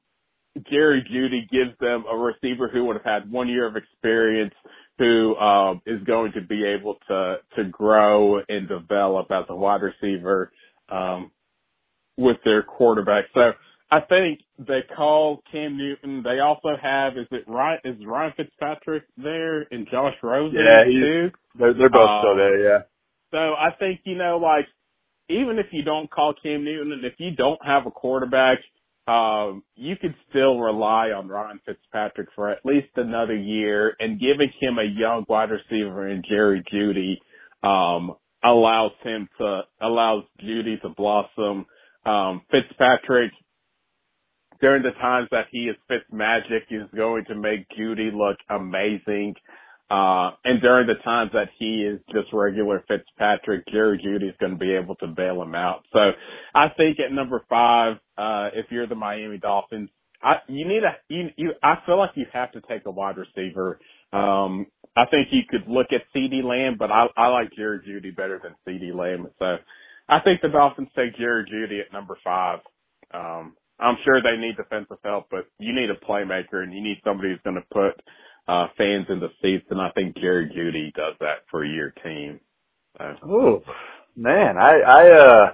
[0.70, 4.54] Jerry Jeudy gives them a receiver who would have had one year of experience
[4.98, 9.80] who um, is going to be able to to grow and develop as a wide
[9.82, 10.52] receiver
[10.88, 11.30] um,
[12.16, 13.24] with their quarterback.
[13.34, 13.52] So
[13.90, 16.22] I think they call Cam Newton.
[16.22, 21.30] They also have is it right is Ryan Fitzpatrick there and Josh Rosen yeah, too?
[21.58, 22.58] They're they're both um, still there.
[22.58, 22.82] Yeah.
[23.30, 24.66] So I think you know like
[25.28, 28.58] even if you don't call Cam Newton and if you don't have a quarterback,
[29.06, 34.50] um, you could still rely on Ryan Fitzpatrick for at least another year and giving
[34.60, 37.18] him a young wide receiver in Jerry Jeudy
[37.62, 41.66] um, allows him to, allows Jeudy to blossom.
[42.06, 43.32] Um, Fitzpatrick,
[44.60, 49.34] during the times that he is Fitz magic, is going to make Jeudy look amazing.
[49.90, 54.52] Uh, and during the times that he is just regular Fitzpatrick, Jerry Jeudy is going
[54.52, 55.84] to be able to bail him out.
[55.92, 56.12] So
[56.54, 59.90] I think at number five, uh, if you're the Miami Dolphins,
[60.22, 63.16] I, you need a, you, you, I feel like you have to take a wide
[63.18, 63.78] receiver.
[64.12, 64.66] Um,
[64.96, 68.40] I think you could look at CeeDee Lamb, but I, I like Jerry Jeudy better
[68.42, 69.28] than CeeDee Lamb.
[69.38, 69.56] So
[70.08, 72.60] I think the Dolphins take Jerry Jeudy at number five.
[73.12, 77.00] Um, I'm sure they need defensive help, but you need a playmaker and you need
[77.04, 78.00] somebody who's going to put
[78.48, 82.40] uh, fans in the seats, and I think Jerry Jeudy does that for your team.
[82.98, 83.14] So.
[83.24, 83.62] Oh
[84.16, 85.46] man, I I uh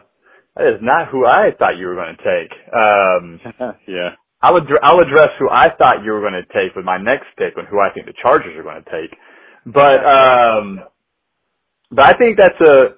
[0.56, 2.52] that is not who I thought you were going to take.
[2.74, 4.10] Um, yeah.
[4.42, 7.26] I'll ad- I'll address who I thought you were going to take with my next
[7.38, 9.16] pick and who I think the Chargers are going to take.
[9.66, 10.80] But um,
[11.90, 12.96] but I think that's a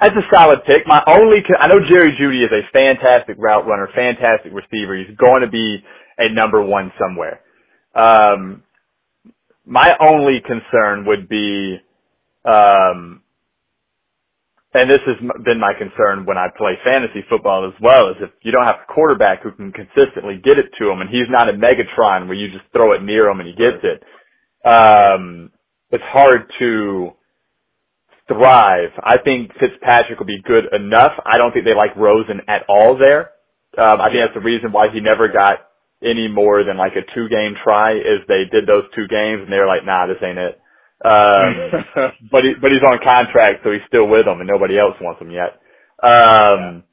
[0.00, 0.86] that's a solid pick.
[0.86, 4.96] My only I know Jerry Jeudy is a fantastic route runner, fantastic receiver.
[4.96, 5.78] He's going to be
[6.18, 7.40] a number one somewhere.
[7.94, 8.62] Um,
[9.68, 11.78] my only concern would be,
[12.44, 13.22] um,
[14.74, 18.30] and this has been my concern when I play fantasy football as well, is if
[18.42, 21.48] you don't have a quarterback who can consistently get it to him, and he's not
[21.48, 24.02] a Megatron where you just throw it near him and he gets it,
[24.68, 25.50] um,
[25.90, 27.10] it's hard to
[28.28, 28.90] thrive.
[29.02, 31.12] I think Fitzpatrick will be good enough.
[31.26, 33.32] I don't think they like Rosen at all there.
[33.78, 35.67] Um, I think that's the reason why he never got
[36.02, 39.52] any more than like a two game try is they did those two games and
[39.52, 40.60] they're like, nah, this ain't it.
[41.04, 44.94] Um, but he, but he's on contract, so he's still with them and nobody else
[45.00, 45.58] wants him yet.
[46.02, 46.84] Um,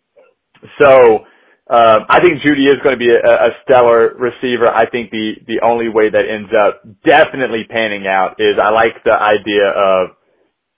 [0.82, 1.26] so,
[1.68, 4.70] um, I think Jeudy is going to be a, a stellar receiver.
[4.70, 9.02] I think the, the only way that ends up definitely panning out is I like
[9.04, 10.10] the idea of,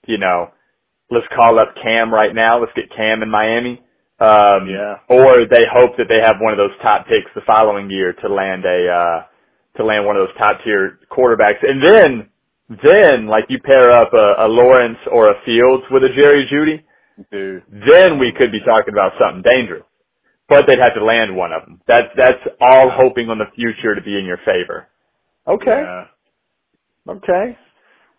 [0.06, 0.48] you know,
[1.10, 2.60] let's call up Cam right now.
[2.60, 3.82] Let's get Cam in Miami.
[4.20, 4.98] Um, yeah.
[5.08, 8.28] or they hope that they have one of those top picks the following year to
[8.28, 9.22] land a, uh,
[9.78, 11.62] to land one of those top tier quarterbacks.
[11.62, 12.28] And then,
[12.82, 16.82] then like you pair up a, a Lawrence or a Fields with a Jerry Jeudy,
[17.30, 17.62] Dude.
[17.70, 19.84] then we could be talking about something dangerous.
[20.48, 21.80] But they'd have to land one of them.
[21.86, 24.88] That's, that's all hoping on the future to be in your favor.
[25.46, 25.82] Okay.
[25.84, 26.04] Yeah.
[27.08, 27.56] Okay.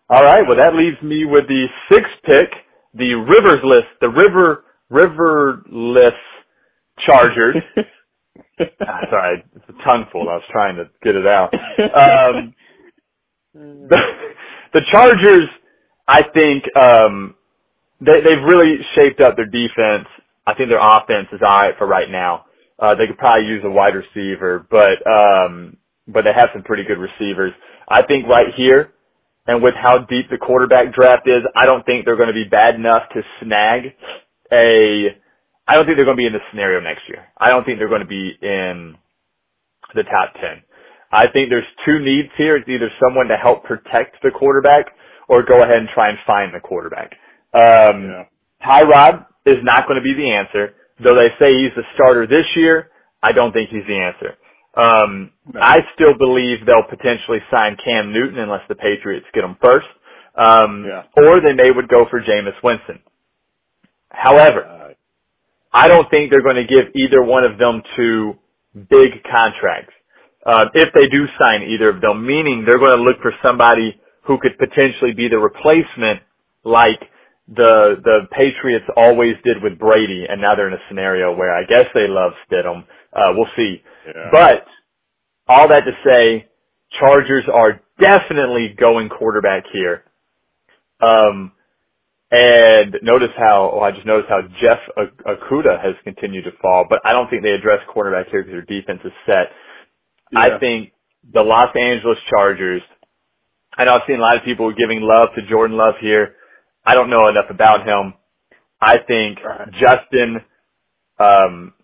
[0.08, 0.42] All right.
[0.48, 2.48] Well, that leaves me with the sixth pick,
[2.94, 6.16] the Rivers list, the River Riverless
[7.06, 7.56] Chargers.
[8.60, 10.28] ah, sorry, it's a tongue full.
[10.28, 11.52] I was trying to get it out.
[11.54, 12.54] Um,
[13.54, 13.98] the,
[14.74, 15.48] the Chargers,
[16.08, 17.34] I think, um,
[18.00, 20.08] they, they've really shaped up their defense.
[20.46, 22.46] I think their offense is alright for right now.
[22.78, 25.76] Uh, they could probably use a wide receiver, but, um,
[26.08, 27.52] but they have some pretty good receivers.
[27.88, 28.92] I think right here,
[29.46, 32.48] and with how deep the quarterback draft is, I don't think they're going to be
[32.50, 33.94] bad enough to snag
[34.52, 35.16] a,
[35.68, 37.24] I don't think they're going to be in this scenario next year.
[37.38, 38.96] I don't think they're going to be in
[39.94, 40.62] the top 10.
[41.12, 42.56] I think there's two needs here.
[42.56, 44.86] It's either someone to help protect the quarterback
[45.28, 47.12] or go ahead and try and find the quarterback.
[47.54, 48.24] Um, Yeah.
[48.64, 50.74] Tyrod is not going to be the answer.
[51.02, 52.90] Though they say he's the starter this year,
[53.22, 54.36] I don't think he's the answer.
[54.76, 55.60] Um, No.
[55.60, 59.86] I still believe they'll potentially sign Cam Newton unless the Patriots get him first.
[60.36, 61.02] Um, Yeah.
[61.16, 63.00] or they may would go for Jameis Winston.
[64.10, 64.94] However,
[65.72, 68.34] I don't think they're going to give either one of them two
[68.74, 69.94] big contracts.
[70.44, 74.00] Uh, if they do sign either of them, meaning they're going to look for somebody
[74.26, 76.20] who could potentially be the replacement
[76.64, 77.00] like
[77.48, 81.64] the, the Patriots always did with Brady and now they're in a scenario where I
[81.64, 82.84] guess they love Stidham.
[83.12, 83.82] Uh, we'll see.
[84.06, 84.30] yeah.
[84.32, 84.64] But
[85.48, 86.46] all that to say,
[86.98, 90.04] Chargers are definitely going quarterback here.
[91.00, 91.52] Um,
[92.30, 94.78] and notice how, oh, I just noticed how Jeff
[95.26, 98.80] Okudah has continued to fall, but I don't think they address quarterback here because their
[98.80, 99.50] defense is set.
[100.36, 100.92] I think
[101.34, 102.82] the Los Angeles Chargers,
[103.76, 106.36] I know I've seen a lot of people giving love to Jordan Love here.
[106.86, 108.14] I don't know enough about him.
[108.80, 109.70] I think Right.
[109.72, 110.44] Justin,
[111.18, 111.74] um,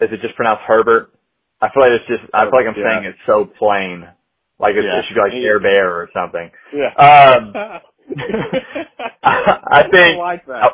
[0.00, 1.12] is it just pronounced Herbert?
[1.60, 2.84] I feel like it's just, I feel like I'm Yeah.
[2.92, 4.06] saying it so plain.
[4.60, 4.98] Like it's, Yeah.
[4.98, 6.50] it should be like Air Bear or something.
[6.72, 6.92] yeah.
[6.94, 7.52] Um,
[9.24, 10.72] I think don't like that.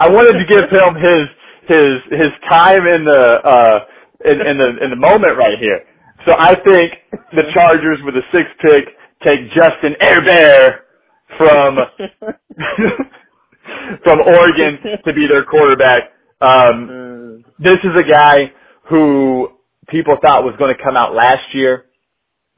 [0.00, 1.28] I wanted to give him his
[1.68, 3.78] his his time in the uh
[4.24, 5.80] in, in the in the moment right here.
[6.26, 6.92] So I think
[7.32, 8.86] the Chargers with the sixth pick
[9.24, 10.86] take Justin Herbert
[11.38, 11.78] from
[14.04, 16.12] from Oregon to be their quarterback.
[16.40, 18.52] Um, this is a guy
[18.90, 19.48] who
[19.88, 21.84] people thought was going to come out last year.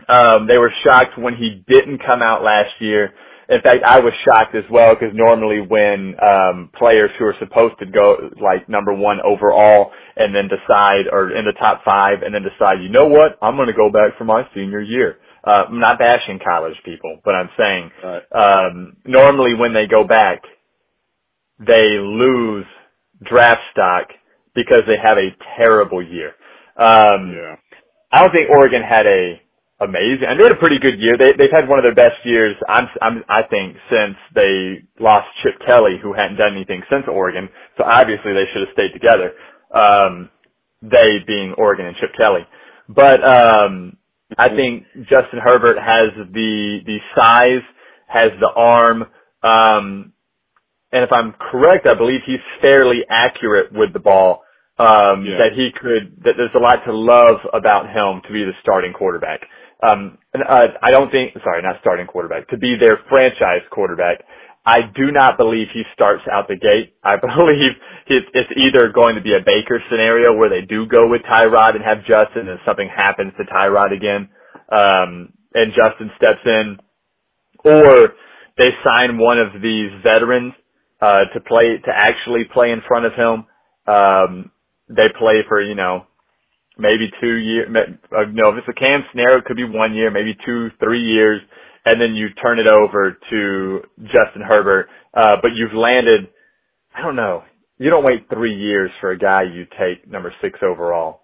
[0.08, 3.12] Um, they were shocked when he didn't come out last year.
[3.48, 7.78] In fact, I was shocked as well because normally when um, players who are supposed
[7.80, 12.34] to go like number one overall and then decide, or in the top five, and
[12.34, 15.18] then decide, you know what, I'm going to go back for my senior year.
[15.46, 18.22] Uh, I'm not bashing college people, but I'm saying Right.
[18.32, 20.42] um, normally when they go back,
[21.58, 22.66] they lose
[23.22, 24.08] draft stock
[24.54, 26.28] because they have a terrible year.
[26.76, 27.56] Um, yeah.
[28.12, 29.40] I don't think Oregon had a
[29.84, 31.16] amazing, and they had a pretty good year.
[31.18, 32.56] They they've had one of their best years.
[32.68, 37.48] I'm I'm I think since they lost Chip Kelly, who hadn't done anything since Oregon.
[37.78, 39.32] So obviously they should have stayed together.
[39.74, 40.30] Um,
[40.82, 42.46] they being Oregon and Chip Kelly,
[42.88, 43.96] but um,
[44.38, 47.62] I think Justin Herbert has the the size,
[48.08, 49.04] has the arm,
[49.42, 50.12] um,
[50.92, 54.42] and if I'm correct, I believe he's fairly accurate with the ball.
[54.76, 55.38] Um, Yeah.
[55.38, 58.92] that he could, that there's a lot to love about him to be the starting
[58.92, 59.40] quarterback.
[59.82, 64.24] Um, uh, I don't think, sorry, not starting quarterback, to be their franchise quarterback.
[64.66, 66.96] I do not believe he starts out the gate.
[67.04, 67.72] I believe
[68.06, 71.84] it's either going to be a Baker scenario where they do go with Tyrod and
[71.84, 74.28] have Justin and something happens to Tyrod again,
[74.72, 76.78] um, and Justin steps in,
[77.64, 78.14] or
[78.56, 80.54] they sign one of these veterans
[81.00, 83.44] uh, to play to actually play in front of him.
[83.86, 84.50] Um,
[84.88, 86.06] they play for you know
[86.78, 87.68] maybe two years.
[88.12, 91.02] Uh, no, if it's a Cam scenario, it could be one year, maybe two, three
[91.02, 91.40] years,
[91.84, 94.88] and then you turn it over to Justin Herbert.
[95.14, 96.28] Uh, but you've landed.
[96.94, 97.44] I don't know.
[97.78, 101.22] You don't wait three years for a guy you take number six overall.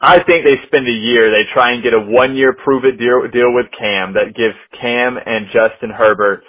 [0.00, 1.30] I think they spend a year.
[1.30, 4.56] They try and get a one year prove it deal, deal with Cam that gives
[4.80, 6.42] Cam and Justin Herbert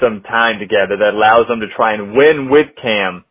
[0.00, 3.24] some time together that allows them to try and win with Cam,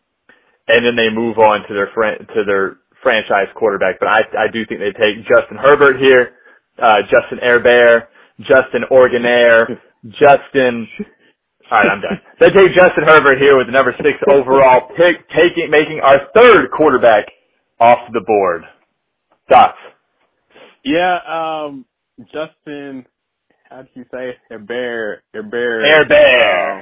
[0.68, 4.02] and then they move on to their fran- to their franchise quarterback.
[4.02, 6.34] But I I do think they take Justin Herbert here,
[6.82, 8.10] uh, Justin Herbert,
[8.42, 9.78] Justin Organaire,
[10.18, 10.90] Justin.
[11.70, 12.18] All right, I'm done.
[12.40, 16.74] They take Justin Herbert here with the number six overall pick, taking making our third
[16.76, 17.26] quarterback
[17.80, 18.64] off the board.
[19.50, 19.78] Thoughts?
[20.84, 21.86] Yeah, um,
[22.34, 23.06] Justin,
[23.70, 25.24] how did you say Herbert?
[25.34, 25.84] Herbert.
[25.92, 26.82] Herbert.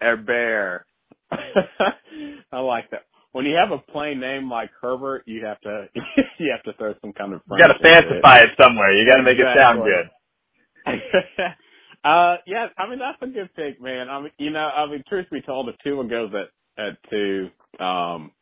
[0.00, 0.86] Uh, Herbert.
[2.52, 3.04] I like that.
[3.32, 5.86] When you have a plain name like Herbert, you have to
[6.38, 7.42] you have to throw some kind of.
[7.50, 8.50] You got to fancify it.
[8.50, 8.92] it somewhere.
[8.92, 10.10] You got to make it sound good.
[12.04, 14.08] uh, yeah, I mean that's a good pick, man.
[14.08, 16.50] I mean, you know, I mean, truth be told, if Tua goes at
[16.82, 18.32] at two, um,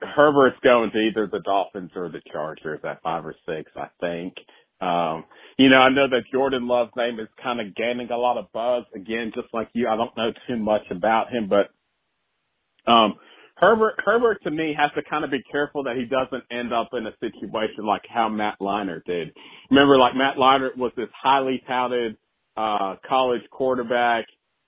[0.00, 4.34] Herbert's going to either the Dolphins or the Chargers at five or six, I think.
[4.80, 5.24] Um,
[5.56, 8.52] you know, I know that Jordan Love's name is kind of gaining a lot of
[8.52, 8.84] buzz.
[8.94, 11.70] Again, just like you, I don't know too much about him, but
[12.90, 13.14] um,
[13.64, 16.90] Herbert, Herbert to me has to kind of be careful that he doesn't end up
[16.92, 19.32] in a situation like how Matt Leinart did.
[19.70, 22.18] Remember, like Matt Leinart was this highly touted
[22.58, 24.26] uh, college quarterback.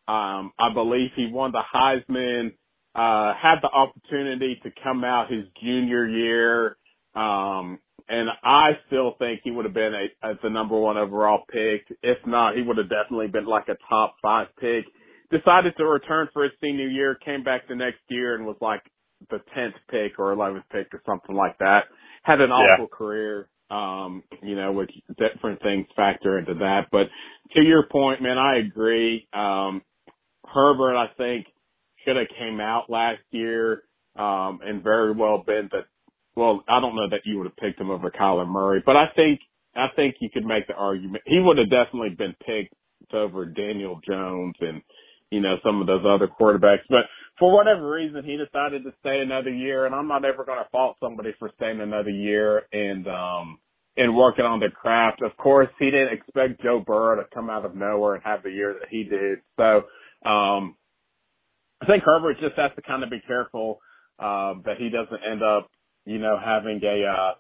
[0.09, 2.53] Um, I believe he won the Heisman
[2.95, 6.79] uh, had the opportunity to come out his junior year.
[7.15, 7.79] Um,
[8.09, 11.85] and I still think he would have been a, as the number one overall pick.
[12.03, 14.87] If not, he would have definitely been like a top five pick.
[15.31, 18.83] Decided to return for his senior year, came back the next year and was like
[19.31, 21.85] the 10th pick or 11th pick or something like that.
[22.23, 22.97] Had an awful yeah.
[22.97, 26.87] career, um, you know, with different things factor into that.
[26.93, 27.07] But
[27.55, 29.27] to your point, man, I agree.
[29.33, 29.83] Um,
[30.47, 31.47] Herbert, I think,
[32.05, 33.83] should have came out last year,
[34.17, 35.87] um, and very well been that.
[36.37, 39.07] Well, I don't know that you would have picked him over Kyler Murray, but I
[39.17, 39.41] think
[39.75, 42.75] I think you could make the argument he would have definitely been picked
[43.13, 44.83] over Daniel Jones and
[45.31, 46.87] you know some of those other quarterbacks.
[46.89, 47.05] But
[47.39, 50.71] for whatever reason, he decided to stay another year, and I'm not ever going to
[50.71, 53.59] fault somebody for staying another year and um
[53.99, 55.23] and working on their craft.
[55.23, 58.51] Of course, he didn't expect Joe Burrow to come out of nowhere and have the
[58.51, 59.39] year that he did.
[59.57, 59.85] So
[60.29, 60.77] um
[61.83, 63.81] I think Herbert just has to kind of be careful
[64.19, 65.69] uh, that he doesn't end up,
[66.05, 67.35] you know, having a uh,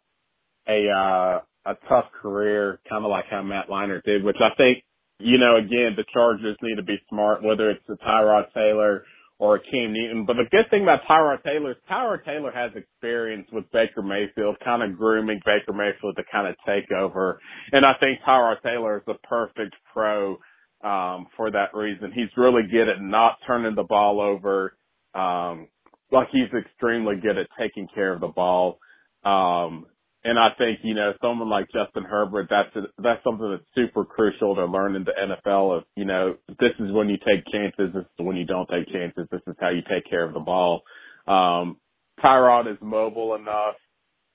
[0.68, 4.24] a uh, a tough career, kind of like how Matt Leinart did.
[4.24, 4.84] Which I think,
[5.18, 9.04] you know, again, the Chargers need to be smart, whether it's a Tyrod Taylor
[9.38, 10.24] or a Cam Newton.
[10.26, 14.56] But the good thing about Tyrod Taylor is Tyrod Taylor has experience with Baker Mayfield,
[14.64, 17.40] kind of grooming Baker Mayfield to kind of take over.
[17.72, 20.38] And I think Tyrod Taylor is the perfect pro
[20.82, 22.12] um, for that reason.
[22.14, 24.76] He's really good at not turning the ball over.
[25.14, 25.68] Um,
[26.12, 28.78] like he's extremely good at taking care of the ball.
[29.24, 29.86] Um,
[30.26, 34.04] and I think, you know, someone like Justin Herbert, that's, a, that's something that's super
[34.04, 37.94] crucial to learn in the NFL of, you know, this is when you take chances.
[37.94, 39.28] This is when you don't take chances.
[39.30, 40.82] This is how you take care of the ball.
[41.28, 41.76] Um,
[42.24, 43.76] Tyrod is mobile enough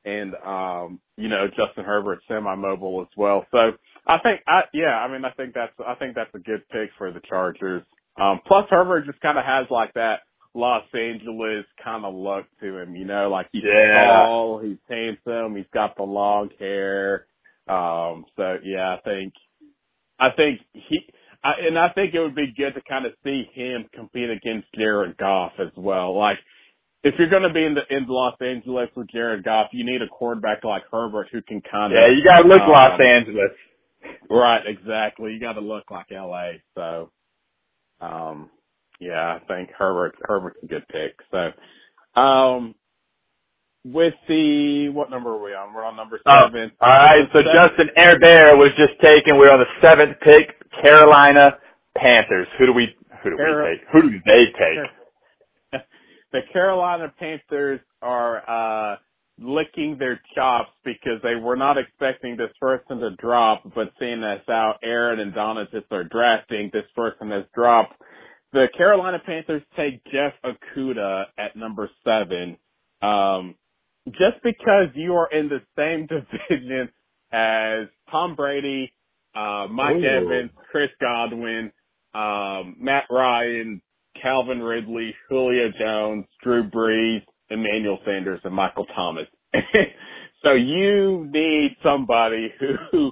[0.05, 3.45] and, um, you know, Justin Herbert semi-mobile as well.
[3.51, 3.57] So,
[4.07, 6.91] I think, I, yeah, I mean, I think that's, I think that's a good pick
[6.97, 7.83] for the Chargers.
[8.19, 10.21] Um, plus Herbert just kind of has like that
[10.53, 14.25] Los Angeles kind of look to him, you know, like he's yeah.
[14.25, 17.25] tall, he's handsome, he's got the long hair.
[17.67, 19.33] Um, so yeah, I think,
[20.19, 20.99] I think he,
[21.43, 24.67] I, and I think it would be good to kind of see him compete against
[24.75, 26.17] Jared Goff as well.
[26.17, 26.37] Like,
[27.03, 30.01] if you're going to be in the in Los Angeles with Jared Goff, you need
[30.01, 31.97] a quarterback like Herbert who can kind of.
[31.97, 33.51] Yeah, you got to look um, Los Angeles.
[34.29, 35.33] Right, exactly.
[35.33, 36.61] You got to look like LA.
[36.75, 37.11] So,
[37.99, 38.49] um,
[39.01, 41.17] yeah, I think Herbert Herbert's a good pick.
[41.31, 42.75] So, um,
[43.83, 45.73] with the what number are we on?
[45.73, 46.71] We're on number oh, seven.
[46.79, 47.27] all right.
[47.33, 47.51] So seven.
[47.53, 49.37] Justin Herbert was just taken.
[49.37, 50.55] We're on the seventh pick.
[50.83, 51.57] Carolina
[51.97, 52.47] Panthers.
[52.59, 52.95] Who do we?
[53.23, 53.87] Who do Car- we take?
[53.91, 55.81] Who do they take?
[56.31, 58.49] the Carolina Panthers are.
[58.93, 58.97] uh
[59.39, 64.39] licking their chops because they were not expecting this person to drop, but seeing as
[64.47, 67.99] how Aaron and Donatus are drafting, this person has dropped.
[68.53, 72.57] The Carolina Panthers take Jeff Okudah at number seven.
[73.01, 73.55] Um,
[74.07, 76.07] just because you are in the same
[76.49, 76.89] division
[77.31, 78.91] as Tom Brady,
[79.35, 80.03] uh, Mike Ooh.
[80.03, 81.71] Evans, Chris Godwin,
[82.13, 83.81] um, Matt Ryan,
[84.21, 89.27] Calvin Ridley, Julio Jones, Drew Brees, Emmanuel Sanders and Michael Thomas.
[90.43, 93.11] so you need somebody who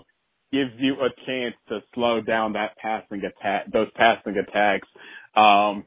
[0.51, 4.87] gives you a chance to slow down that passing attack, those passing attacks.
[5.35, 5.85] Um,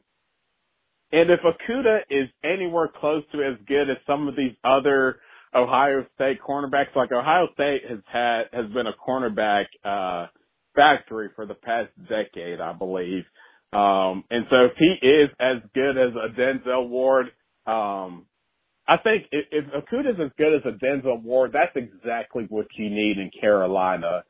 [1.13, 5.19] and if Okudah is anywhere close to as good as some of these other
[5.55, 6.95] Ohio State cornerbacks.
[6.95, 10.29] Like Ohio State has had has been a cornerback uh
[10.75, 13.25] factory for the past decade, I believe.
[13.73, 17.27] Um and so if he is as good as a Denzel Ward,
[17.67, 18.27] um
[18.89, 22.91] I think if, if Okudah's as good as a Denzel Ward, that's exactly what you
[22.91, 24.25] need in Carolina.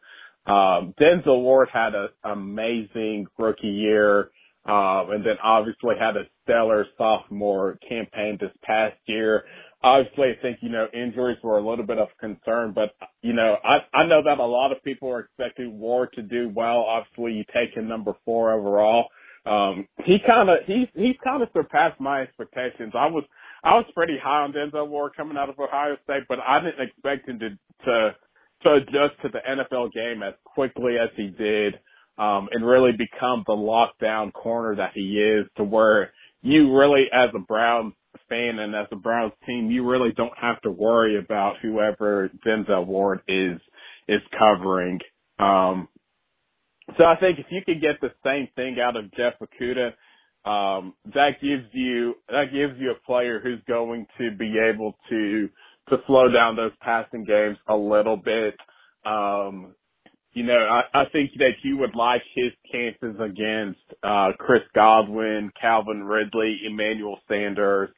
[0.46, 4.30] Um, Denzel Ward had an amazing rookie year,
[4.64, 9.44] um, and then obviously had a stellar sophomore campaign this past year.
[9.82, 13.56] Obviously, I think, you know, injuries were a little bit of concern, but, you know,
[13.64, 16.82] I, I know that a lot of people are expecting Ward to do well.
[16.82, 19.06] Obviously, you take him number four overall.
[19.44, 22.92] Um, he kind of, he's, he's kind of surpassed my expectations.
[22.94, 23.24] I was,
[23.64, 26.88] I was pretty high on Denzel Ward coming out of Ohio State, but I didn't
[26.88, 27.48] expect him to,
[27.84, 28.16] to,
[28.62, 31.74] to adjust to the NFL game as quickly as he did,
[32.18, 37.30] um, and really become the lockdown corner that he is to where you really, as
[37.34, 37.94] a Browns
[38.28, 42.86] fan and as a Browns team, you really don't have to worry about whoever Denzel
[42.86, 43.60] Ward is,
[44.08, 44.98] is covering.
[45.38, 45.88] Um,
[46.98, 49.92] so I think if you could get the same thing out of Jeff Okudah,
[50.44, 55.48] um, that gives you that gives you a player who's going to be able to
[55.88, 58.54] to slow down those passing games a little bit.
[59.06, 59.74] Um,
[60.34, 65.50] you know, I, I think that you would like his chances against uh, Chris Godwin,
[65.60, 67.90] Calvin Ridley, Emmanuel Sanders.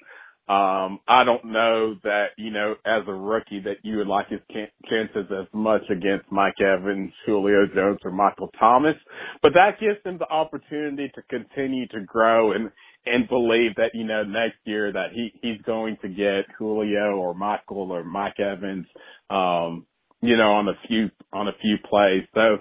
[0.46, 4.40] Um, I don't know that, you know, as a rookie that you would like his
[4.90, 8.96] chances as much against Mike Evans, Julio Jones, or Michael Thomas,
[9.40, 12.70] but that gives him the opportunity to continue to grow and,
[13.06, 17.32] and believe that, you know, next year that he, he's going to get Julio or
[17.32, 18.84] Michael or Mike Evans,
[19.30, 19.86] um,
[20.24, 22.24] you know, on a few, on a few plays.
[22.34, 22.58] So,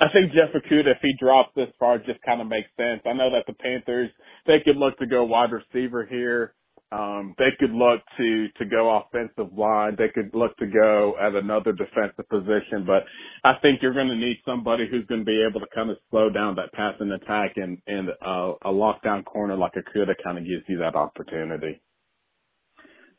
[0.00, 3.00] I think Jeff Okudah, if he drops this far, just kind of makes sense.
[3.06, 4.10] I know that the Panthers,
[4.46, 6.54] they could look to go wide receiver here.
[6.90, 9.96] Um, they could look to to go offensive line.
[9.98, 12.84] They could look to go at another defensive position.
[12.86, 13.04] But
[13.42, 15.96] I think you're going to need somebody who's going to be able to kind of
[16.10, 20.44] slow down that passing attack, and and uh, a lockdown corner like Okudah kind of
[20.44, 21.80] gives you that opportunity.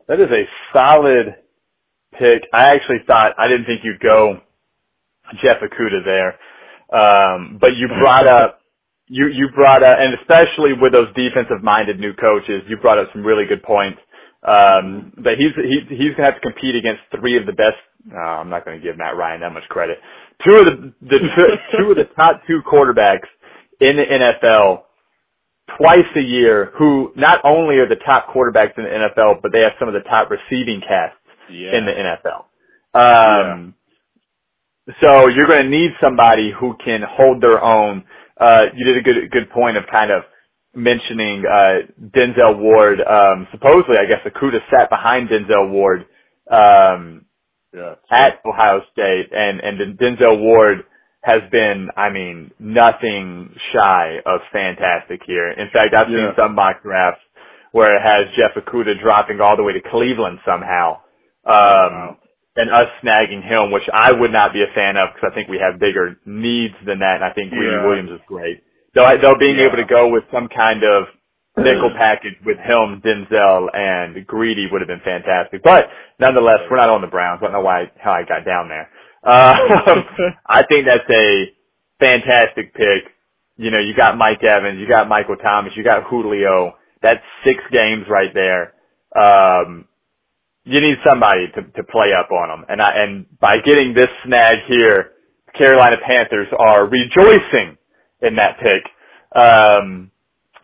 [0.07, 1.35] That is a solid
[2.19, 2.47] pick.
[2.53, 4.39] I actually thought I didn't think you'd go
[5.41, 6.39] Jeff Okudah there,
[6.93, 8.61] um, but you brought up
[9.07, 13.07] you you brought up, and especially with those defensive minded new coaches, you brought up
[13.13, 13.99] some really good points.
[14.45, 17.77] Um, but he's he, he's gonna have to compete against three of the best.
[18.13, 19.97] Uh, I'm not to give Matt Ryan that much credit.
[20.45, 21.19] Two of the the
[21.77, 23.29] two of the top two quarterbacks
[23.81, 24.83] in the NFL
[25.77, 29.61] twice a year, who not only are the top quarterbacks in the NFL, but they
[29.61, 31.17] have some of the top receiving casts
[31.51, 31.77] yeah.
[31.77, 32.45] in the NFL.
[32.93, 33.75] Um,
[34.87, 34.93] yeah.
[35.01, 38.03] So you're going to need somebody who can hold their own
[38.39, 40.23] uh, you did a good good point of kind of
[40.73, 42.99] mentioning uh, Denzel Ward.
[42.99, 46.05] Um, supposedly, I guess Okudah sat behind Denzel Ward
[46.51, 47.25] um,
[47.73, 50.83] yeah, at Ohio State, and and Denzel Ward
[51.21, 55.49] has been, I mean, nothing shy of fantastic here.
[55.49, 56.29] In fact, I've yeah.
[56.29, 57.21] seen some mock drafts
[57.71, 61.01] where it has Jeff Okudah dropping all the way to Cleveland somehow.
[61.45, 62.17] Um, wow
[62.55, 65.49] and us snagging him, which I would not be a fan of because I think
[65.49, 67.85] we have bigger needs than that, and I think Greedy yeah.
[67.85, 68.63] Williams is great.
[68.95, 69.67] Though, though being yeah.
[69.67, 71.11] able to go with some kind of
[71.59, 75.63] nickel package with him, Denzel, and Greedy would have been fantastic.
[75.63, 77.39] But nonetheless, we're not on the Browns.
[77.43, 78.89] I don't know why how I got down there.
[79.25, 80.05] Um,
[80.45, 81.45] I think that's a
[81.99, 83.09] fantastic pick.
[83.57, 86.75] You know, you got Mike Evans, you got Michael Thomas, you got Julio.
[87.01, 88.75] That's six games right there.
[89.17, 89.85] Um,
[90.65, 92.65] you need somebody to, to play up on them.
[92.69, 95.11] And I, and by getting this snag here,
[95.57, 97.77] Carolina Panthers are rejoicing
[98.21, 98.83] in that pick.
[99.41, 100.11] Um,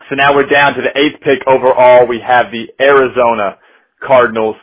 [0.08, 2.06] so now we're down to the eighth pick overall.
[2.06, 3.58] We have the Arizona
[4.06, 4.56] Cardinals.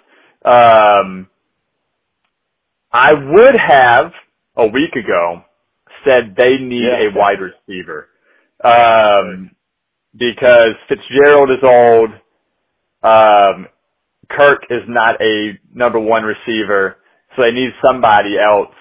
[0.45, 1.27] Um,
[2.91, 4.11] I would have
[4.57, 5.43] a week ago
[6.05, 7.09] said they need yeah.
[7.09, 8.09] a wide receiver.
[8.63, 9.51] Um,
[10.15, 12.09] because Fitzgerald is old.
[13.03, 13.67] Um,
[14.29, 16.97] Kirk is not a number one receiver,
[17.35, 18.73] so they need somebody else.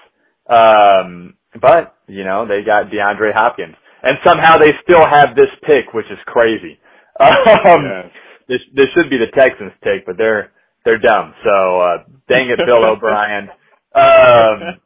[0.49, 5.93] Um, but you know they got DeAndre Hopkins, and somehow they still have this pick,
[5.93, 6.79] which is crazy.
[7.19, 8.03] Um, yeah.
[8.47, 10.51] this this should be the Texans pick, but they're
[10.85, 11.33] they're dumb.
[11.43, 11.97] So uh,
[12.29, 13.49] dang it, Bill O'Brien.
[13.93, 14.79] Um,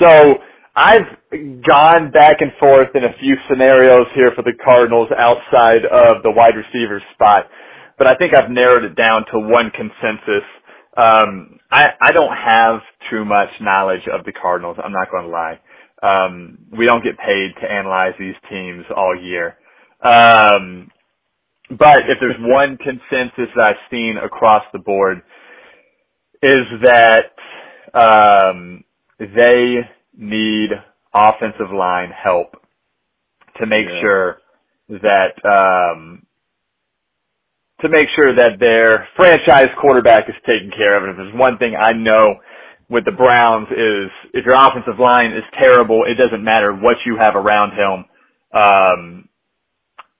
[0.00, 0.34] so
[0.74, 1.06] I've
[1.66, 6.30] gone back and forth in a few scenarios here for the Cardinals outside of the
[6.30, 7.46] wide receiver spot
[8.00, 10.48] but I think I've narrowed it down to one consensus.
[10.96, 12.80] Um, I, I don't have
[13.10, 14.78] too much knowledge of the Cardinals.
[14.82, 15.60] I'm not going to lie.
[16.02, 19.58] Um, we don't get paid to analyze these teams all year.
[20.02, 20.90] Um,
[21.78, 25.22] but if there's one consensus that I've seen across the board,
[26.42, 27.32] is that
[27.94, 28.84] um,
[29.20, 29.76] they
[30.16, 30.70] need
[31.14, 32.56] offensive line help
[33.60, 34.00] to make Yeah.
[34.00, 34.38] sure
[34.90, 36.26] that um,
[37.82, 41.04] to make sure that their franchise quarterback is taken care of.
[41.04, 42.36] And if there's one thing I know
[42.90, 47.16] with the Browns is if your offensive line is terrible, it doesn't matter what you
[47.18, 48.04] have around him.
[48.52, 49.28] Um,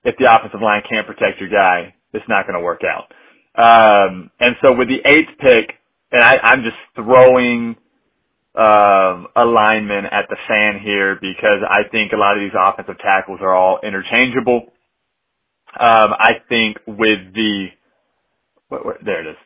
[0.03, 3.13] if the offensive line can't protect your guy, it's not going to work out.
[3.55, 5.75] Um, and so with the eighth pick,
[6.11, 7.75] and I, I'm just throwing
[8.55, 12.97] um, a lineman at the fan here because I think a lot of these offensive
[12.99, 14.67] tackles are all interchangeable.
[15.79, 17.67] Um, I think with the
[18.69, 19.37] what, what, there it is.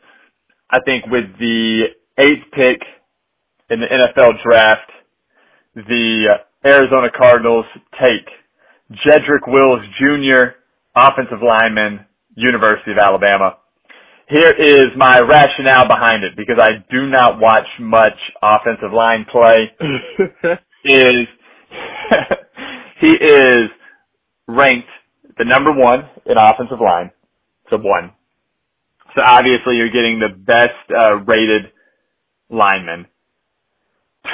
[0.70, 1.86] I think with the
[2.18, 2.82] eighth pick
[3.70, 4.92] in the NFL draft,
[5.76, 8.28] the Arizona Cardinals take
[9.06, 10.58] Jedrick Wills Jr.,
[10.96, 12.06] offensive lineman,
[12.36, 13.58] University of Alabama.
[14.28, 19.72] Here is my rationale behind it because I do not watch much offensive line play.
[20.88, 21.28] Is
[23.02, 23.70] he is
[24.48, 24.88] ranked
[25.38, 27.12] the number one in offensive line,
[27.70, 28.14] so one.
[29.16, 31.72] So obviously you're getting the best uh, rated
[32.50, 33.08] lineman.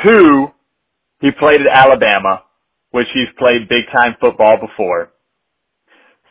[0.06, 0.48] Two,
[1.22, 2.44] he played at Alabama,
[2.92, 5.12] which he's played big time football before.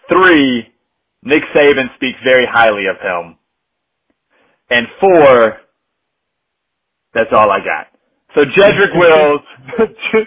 [0.09, 0.69] Three,
[1.25, 3.39] Nick Saban speaks very highly of him.
[4.71, 5.59] And four,
[7.15, 7.89] that's all I got.
[8.35, 9.41] So Jedrick Wills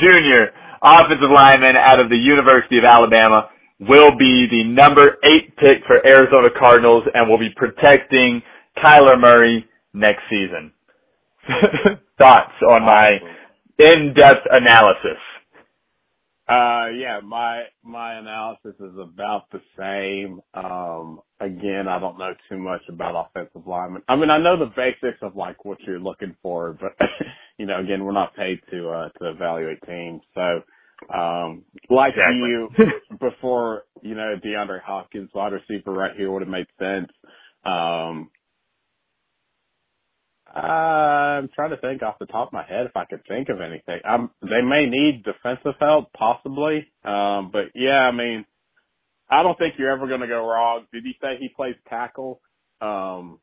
[0.00, 5.84] Jr., offensive lineman out of the University of Alabama, will be the number eight pick
[5.86, 8.42] for Arizona Cardinals and will be protecting
[8.78, 10.72] Kyler Murray next season.
[12.18, 13.18] Thoughts on my
[13.78, 15.18] in-depth analysis?
[16.48, 20.40] Uh, yeah, my, my analysis is about the same.
[20.54, 24.02] Um, again, I don't know too much about offensive linemen.
[24.08, 26.96] I mean, I know the basics of like what you're looking for, but
[27.58, 30.22] you know, again, we're not paid to, uh, to evaluate teams.
[30.34, 30.62] So,
[31.14, 32.48] um, like Exactly.
[32.48, 32.68] you
[33.20, 37.10] before, you know, DeAndre Hopkins, wide receiver right here would have made sense.
[37.64, 38.30] Um,
[40.54, 43.60] I'm trying to think off the top of my head if I could think of
[43.60, 44.00] anything.
[44.08, 46.86] Um, they may need defensive help, possibly.
[47.04, 48.44] Um, but yeah, I mean,
[49.30, 50.86] I don't think you're ever going to go wrong.
[50.92, 52.40] Did he say he plays tackle?
[52.80, 53.40] Um,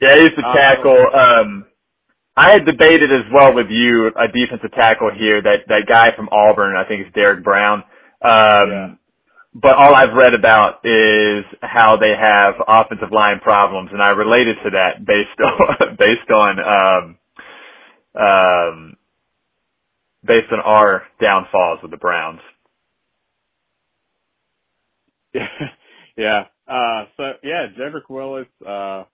[0.00, 1.06] Yeah, he's a tackle.
[1.14, 1.66] Um,
[2.36, 5.42] I had debated as well with you a defensive tackle here.
[5.42, 7.84] That that guy from Auburn, I think it's Derrick Brown.
[8.22, 8.88] Um, Yeah.
[9.54, 14.56] But all I've read about is how they have offensive line problems, and I related
[14.64, 17.18] to that based on based on um,
[18.22, 18.96] um,
[20.24, 22.40] based on our downfalls with the Browns.
[26.16, 26.44] yeah.
[26.68, 29.04] Uh, so yeah, Jedrick Willis, uh,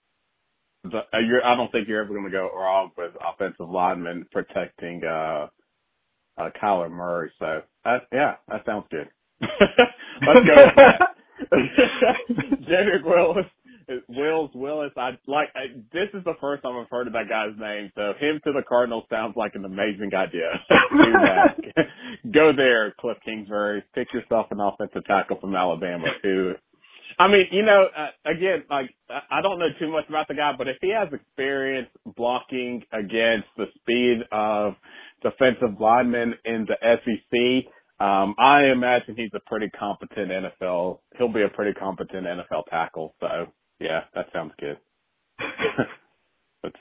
[0.84, 4.26] the, uh, you're, I don't think you're ever going to go wrong with offensive linemen
[4.30, 5.46] protecting, uh,
[6.38, 7.30] uh, Kyler Murray.
[7.38, 9.08] So that, yeah, that sounds good.
[9.40, 11.08] Let's go with that.
[12.62, 13.46] Jedrick Willis,
[14.08, 14.92] Wills Willis.
[14.96, 17.90] I like, I, this is the first time I've heard of that guy's name.
[17.94, 20.50] So him to the Cardinals sounds like an amazing idea.
[20.68, 21.56] Do that.
[22.32, 23.84] go there, Cliff Kingsbury.
[23.94, 26.54] Pick yourself an offensive tackle from Alabama who
[27.18, 30.52] I mean, you know, uh, again, like I don't know too much about the guy,
[30.56, 34.74] but if he has experience blocking against the speed of
[35.22, 37.72] defensive linemen in the SEC,
[38.04, 41.00] um, I imagine he's a pretty competent NFL.
[41.18, 43.14] He'll be a pretty competent NFL tackle.
[43.20, 43.46] So
[43.80, 44.78] yeah, that sounds good.
[46.62, 46.76] That's,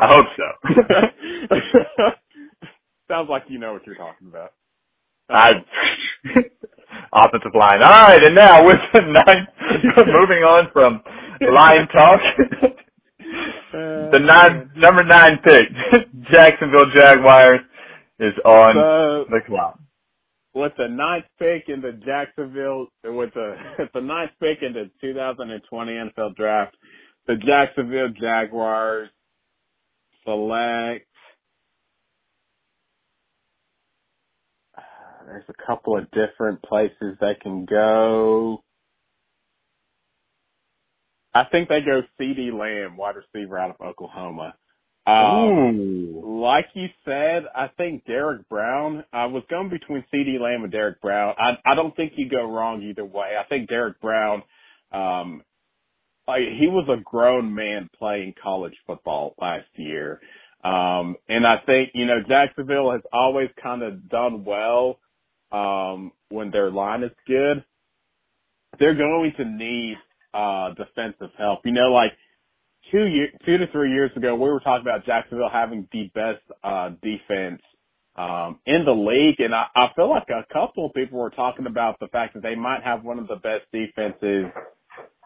[0.00, 2.06] I hope so.
[3.08, 4.52] sounds like you know what you're talking about.
[5.28, 5.52] I
[7.12, 7.82] offensive line.
[7.82, 9.48] All right, and now with the ninth,
[10.06, 11.00] moving on from
[11.40, 12.20] line talk,
[13.72, 15.68] the nine oh, number nine pick,
[16.32, 17.60] Jacksonville Jaguars,
[18.20, 19.78] is on So, the clock.
[20.54, 24.90] with the ninth pick in the Jacksonville, with the with the ninth pick in the
[25.00, 26.76] 2020 NFL Draft,
[27.26, 29.08] the Jacksonville Jaguars
[30.24, 31.07] select.
[35.28, 38.62] There's a couple of different places they can go.
[41.34, 44.54] I think they go CeeDee Lamb, wide receiver out of Oklahoma.
[45.06, 49.04] Um, like you said, I think Derrick Brown.
[49.12, 51.34] I was going between CeeDee Lamb and Derrick Brown.
[51.38, 53.32] I I don't think you go wrong either way.
[53.38, 54.42] I think Derrick Brown,
[54.92, 55.42] um,
[56.26, 60.20] like he was a grown man playing college football last year,
[60.64, 64.98] um, and I think you know Jacksonville has always kind of done well
[65.52, 67.64] um, when their line is good.
[68.78, 69.96] They're going to need
[70.34, 71.60] uh defensive help.
[71.64, 72.12] You know, like
[72.90, 76.42] two year, two to three years ago, we were talking about Jacksonville having the best
[76.64, 77.62] uh, defense
[78.16, 81.66] um, in the league, and I, I feel like a couple of people were talking
[81.66, 84.46] about the fact that they might have one of the best defenses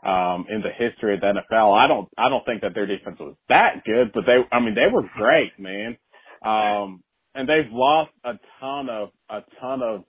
[0.04, 1.74] um, in the history of the NFL.
[1.78, 4.74] I don't, I don't think that their defense was that good, but they, I mean,
[4.74, 5.96] they were great, man.
[6.44, 7.02] Um,
[7.34, 10.04] and they've lost a ton of, a ton of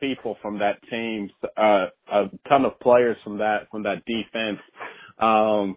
[0.00, 4.60] people from that team, uh, a ton of players from that, from that defense.
[5.18, 5.76] Um,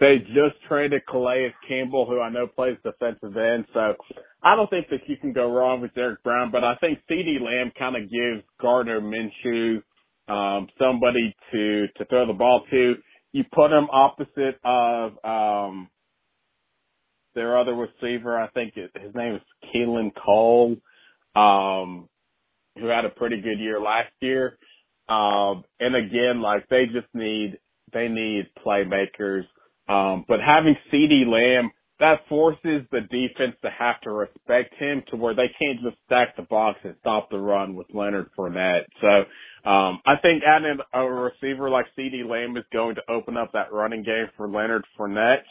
[0.00, 3.66] they just traded Calais Campbell, who I know plays defensive end.
[3.72, 3.94] So
[4.42, 7.40] I don't think that you can go wrong with Derrick Brown, but I think CeeDee
[7.40, 9.82] Lamb kind of gives Gardner Minshew,
[10.28, 12.94] um, somebody to, to throw the ball to.
[13.32, 15.88] You put him opposite of, um,
[17.34, 18.38] their other receiver.
[18.38, 19.42] I think his name is
[19.74, 20.76] Keelan Cole,
[21.34, 22.08] um,
[22.78, 24.58] who had a pretty good year last year.
[25.08, 27.58] Um, and again, like they just need,
[27.92, 29.44] they need playmakers.
[29.88, 31.70] Um, but having CeeDee Lamb,
[32.00, 36.36] that forces the defense to have to respect him to where they can't just stack
[36.36, 38.86] the box and stop the run with Leonard Fournette.
[39.00, 43.52] So, um, I think adding a receiver like CeeDee Lamb is going to open up
[43.52, 45.44] that running game for Leonard Fournette.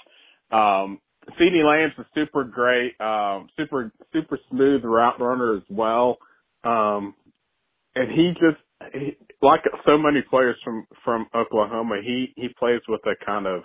[0.52, 1.00] Um,
[1.40, 6.18] CeeDee Lamb's a super great, um, super, super smooth route runner as well.
[6.64, 7.16] Um,
[7.96, 13.02] and he just, he, like so many players from, from Oklahoma, he, he plays with
[13.06, 13.64] a kind of,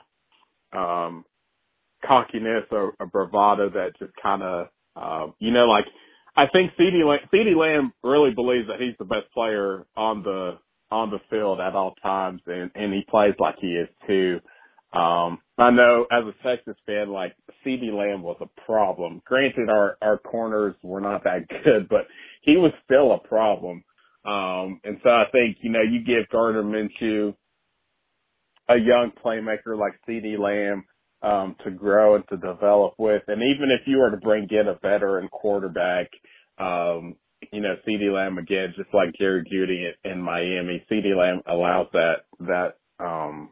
[0.72, 1.24] um,
[2.07, 4.66] cockiness or, or bravado that just kind of,
[4.97, 5.84] uh, you know, like
[6.36, 10.59] I think CeeDee Lamb, Lamb really believes that he's the best player on the
[10.90, 14.40] on the field at all times, and and he plays like he is too.
[14.97, 17.34] Um, I know as a Texas fan, like
[17.64, 19.20] CeeDee Lamb was a problem.
[19.26, 22.07] Granted, our our corners were not that good, but
[22.42, 23.84] he was still a problem.
[24.24, 27.34] Um, and so I think you know you give Gardner Minshew
[28.68, 30.84] a young playmaker like CeeDee Lamb
[31.22, 33.22] um, to grow and to develop with.
[33.28, 36.09] And even if you were to bring in a veteran quarterback,
[36.59, 37.16] um,
[37.53, 41.86] you know, CeeDee Lamb again, just like Jerry Jeudy in, in Miami, CeeDee Lamb allows
[41.92, 43.51] that, that, um,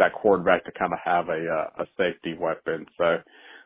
[0.00, 2.86] that quarterback to kind of have a, uh, a safety weapon.
[2.98, 3.18] So I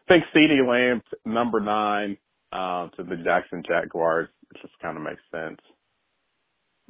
[0.08, 2.18] think CeeDee Lamb, number nine,
[2.52, 4.28] uh, to the Jackson Jaguars,
[4.62, 5.60] just kind of makes sense.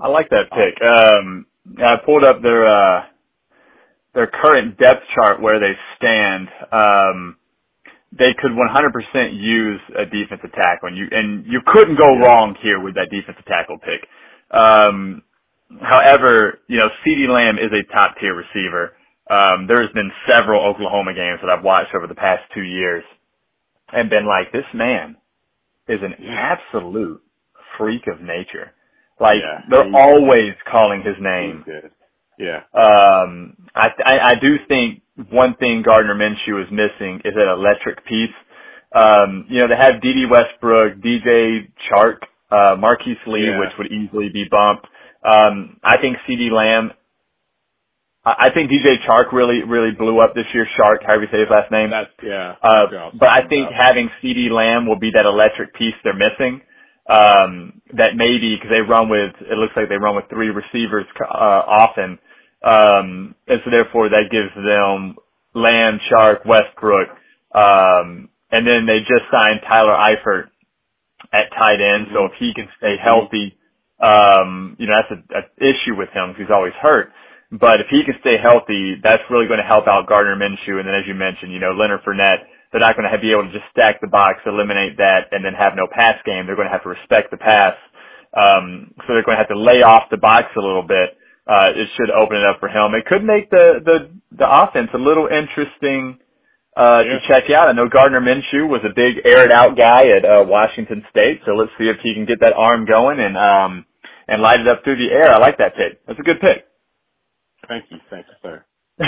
[0.00, 0.82] I like that pick.
[0.88, 1.46] Um,
[1.78, 3.04] I pulled up their, uh,
[4.14, 7.36] their current depth chart where they stand, um,
[8.16, 12.80] they could 100% use a defensive tackle, and you and you couldn't go wrong here
[12.80, 14.06] with that defensive tackle pick.
[14.50, 15.22] Um,
[15.82, 18.92] however, you know, CeeDee Lamb is a top tier receiver.
[19.30, 23.04] Um, there's been several Oklahoma games that I've watched over the past two years,
[23.92, 25.16] and been like, this man
[25.88, 27.22] is an absolute
[27.78, 28.72] freak of nature.
[29.20, 31.64] Like Yeah, they're always calling his name.
[32.38, 32.62] Yeah.
[32.74, 38.04] Um, I, I, I do think one thing Gardner Minshew is missing is that electric
[38.06, 38.34] piece.
[38.94, 42.16] Um, you know, they have Dede Westbrook, DJ Chark,
[42.50, 43.60] uh, Marquise Lee, Yeah.
[43.60, 44.86] which would easily be bumped.
[45.24, 46.92] Um, I think CeeDee Lamb,
[48.24, 50.66] I, think DJ Chark really, really blew up this year.
[50.78, 51.90] Chark, however you say his last name.
[51.90, 52.56] That's yeah.
[52.62, 53.84] Uh, that's what I was but I think about.
[53.84, 56.62] having CeeDee Lamb will be that electric piece they're missing.
[57.04, 61.04] Um, that maybe because they run with, it looks like they run with three receivers
[61.20, 62.18] uh, often,
[62.64, 65.16] um, and so therefore that gives them
[65.52, 67.10] Lamb, Chark, Westbrook,
[67.52, 70.48] um, and then they just signed Tyler Eifert
[71.30, 72.08] at tight end.
[72.14, 73.52] So if he can stay healthy,
[74.00, 77.12] um, you know that's a, a issue with him because he's always hurt.
[77.54, 80.82] But if he can stay healthy, that's really going to help out Gardner Minshew.
[80.82, 83.30] And then, as you mentioned, you know, Leonard Fournette, they're not going to have, be
[83.30, 86.50] able to just stack the box, eliminate that, and then have no pass game.
[86.50, 87.78] They're going to have to respect the pass.
[88.34, 91.14] Um, so they're going to have to lay off the box a little bit.
[91.46, 92.98] Uh, it should open it up for him.
[92.98, 96.18] It could make the, the, the offense a little interesting,
[96.74, 97.70] uh, to check out.
[97.70, 101.46] I know Gardner Minshew was a big air it out guy at, uh, Washington State.
[101.46, 103.86] So let's see if he can get that arm going and, um,
[104.26, 105.30] and light it up through the air.
[105.30, 106.02] I like that pick.
[106.10, 106.66] That's a good pick.
[107.68, 108.64] Thank you, thank you, sir.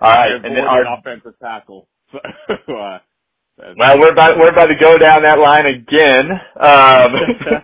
[0.00, 1.88] All right, and then our offensive tackle.
[2.66, 2.98] So, uh,
[3.78, 6.30] well, we're about we're about to go down that line again.
[6.60, 7.62] Um,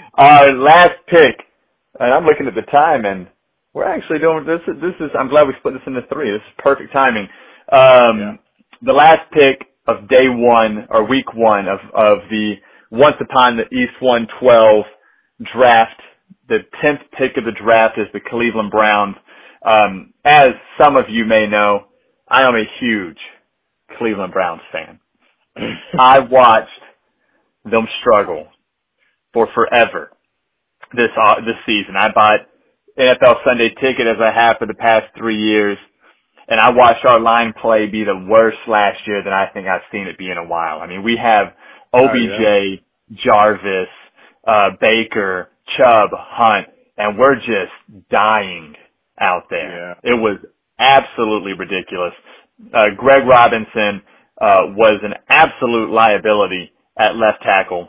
[0.14, 1.36] our last pick,
[2.00, 3.28] and I'm looking at the time, and
[3.74, 4.60] we're actually doing this.
[4.68, 6.30] Is, this is I'm glad we split this into three.
[6.32, 7.28] This is perfect timing.
[7.72, 8.36] Um, Yeah.
[8.82, 12.54] The last pick of day one or week one of of the
[12.90, 14.84] once upon the East 112
[15.54, 16.00] draft.
[16.48, 19.16] The tenth pick of the draft is the Cleveland Browns.
[19.64, 20.48] Um, as
[20.82, 21.86] some of you may know,
[22.28, 23.18] I am a huge
[23.98, 24.98] Cleveland Browns fan.
[25.98, 26.68] I watched
[27.64, 28.48] them struggle
[29.32, 30.10] for forever
[30.92, 31.94] this uh, this season.
[31.98, 32.40] I bought
[32.98, 35.78] NFL Sunday ticket as I have for the past three years,
[36.48, 39.86] and I watched our line play be the worst last year than I think I've
[39.92, 40.80] seen it be in a while.
[40.80, 41.48] I mean, we have
[41.92, 42.76] OBJ, oh, yeah.
[43.24, 43.88] Jarvis,
[44.46, 48.74] uh, Baker, Chubb, Hunt, and we're just dying
[49.20, 49.96] out there.
[50.04, 50.12] Yeah.
[50.12, 50.38] It was
[50.78, 52.12] absolutely ridiculous.
[52.74, 54.02] Uh, Greg Robinson,
[54.40, 57.88] uh, was an absolute liability at left tackle.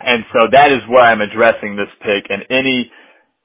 [0.00, 2.90] And so that is where I'm addressing this pick and any,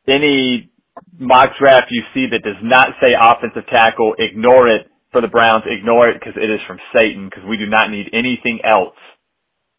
[0.08, 0.72] any
[1.20, 5.64] mock draft you see that does not say offensive tackle, ignore it for the Browns,
[5.68, 8.96] ignore it because it is from Satan because we do not need anything else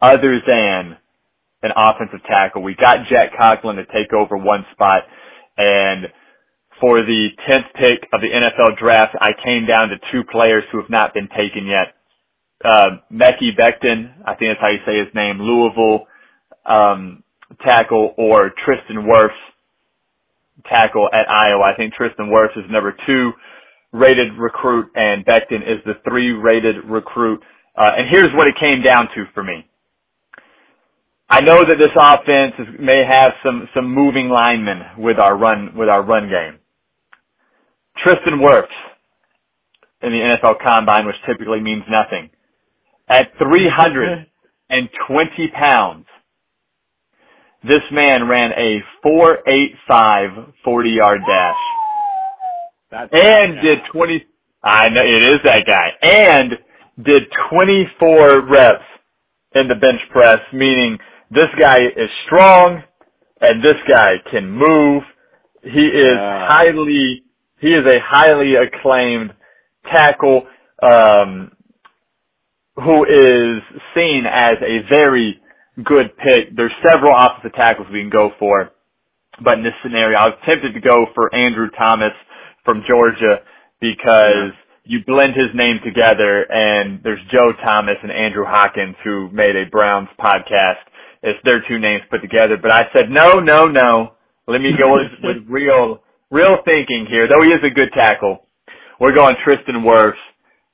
[0.01, 0.97] other than
[1.63, 2.63] an offensive tackle.
[2.63, 5.05] We got Jack Conklin to take over one spot
[5.59, 6.07] and
[6.81, 10.81] for the 10th pick of the NFL draft, I came down to two players who
[10.81, 11.95] have not been taken yet.
[12.65, 16.07] Uh, Mekhi Becton, I think that's how you say his name, Louisville,
[16.67, 17.23] um,
[17.65, 19.37] tackle, or Tristan Wirfs,
[20.69, 21.65] tackle at Iowa.
[21.65, 23.33] I think Tristan Wirfs is number two
[23.93, 27.43] rated recruit and Becton is the three rated recruit.
[27.77, 29.67] Uh, and here's what it came down to for me.
[31.31, 35.76] I know that this offense is, may have some, some moving linemen with our run,
[35.76, 36.59] with our run game.
[38.03, 38.66] Tristan Wirfs
[40.03, 42.31] in the NFL combine, which typically means nothing.
[43.09, 46.07] At 320 pounds,
[47.62, 51.57] this man ran a 4.85 40 yard dash.
[52.91, 54.26] That's and did 20,
[54.64, 56.59] I know it is that guy, and
[57.05, 58.83] did 24 reps
[59.55, 60.99] in the bench press, meaning
[61.31, 62.83] this guy is strong
[63.41, 65.03] and this guy can move.
[65.62, 67.22] He is uh, highly,
[67.61, 69.33] he is a highly acclaimed
[69.91, 70.43] tackle,
[70.83, 71.53] um,
[72.76, 73.62] who is
[73.95, 75.41] seen as a very
[75.85, 76.57] good pick.
[76.57, 78.70] There's several offensive tackles we can go for,
[79.43, 82.12] but in this scenario, I was tempted to go for Andrew Thomas
[82.64, 83.45] from Georgia
[83.81, 84.53] because
[84.85, 89.68] you blend his name together and there's Joe Thomas and Andrew Hawkins who made a
[89.70, 90.83] Browns podcast.
[91.23, 94.14] It's their two names put together, but I said, no, no, no.
[94.49, 96.01] Let me go with, with real,
[96.31, 97.29] real thinking here.
[97.29, 98.47] Though he is a good tackle.
[98.99, 100.21] We're going Tristan Wirfs,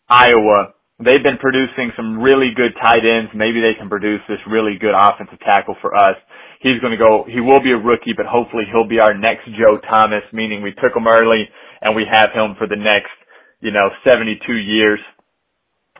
[0.08, 0.74] Iowa.
[0.98, 3.30] They've been producing some really good tight ends.
[3.34, 6.16] Maybe they can produce this really good offensive tackle for us.
[6.60, 9.44] He's going to go, he will be a rookie, but hopefully he'll be our next
[9.54, 11.46] Joe Thomas, meaning we took him early
[11.82, 13.12] and we have him for the next,
[13.60, 14.98] you know, 72 years.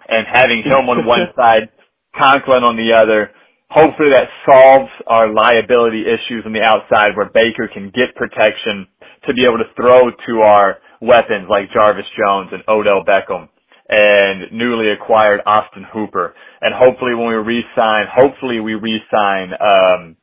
[0.09, 1.69] And having him on one side,
[2.17, 3.31] Conklin on the other,
[3.71, 8.87] hopefully that solves our liability issues on the outside where Baker can get protection
[9.27, 13.49] to be able to throw to our weapons like Jarvis Jones and Odell Beckham
[13.89, 16.35] and newly acquired Austin Hooper.
[16.61, 20.17] And hopefully when we re-sign, hopefully we re-sign, um,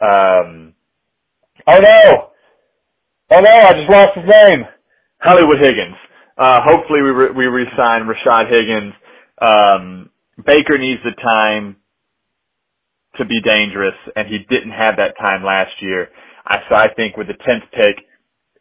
[0.00, 0.74] um,
[1.66, 2.30] oh no!
[3.30, 4.64] Oh no, I just lost his name!
[5.20, 5.96] Hollywood Higgins.
[6.38, 8.94] Uh, hopefully we, re- we re-sign Rashad Higgins.
[9.40, 10.10] Um,
[10.44, 11.76] Baker needs the time
[13.18, 16.08] to be dangerous and he didn't have that time last year.
[16.46, 18.04] I, so I think with the 10th pick,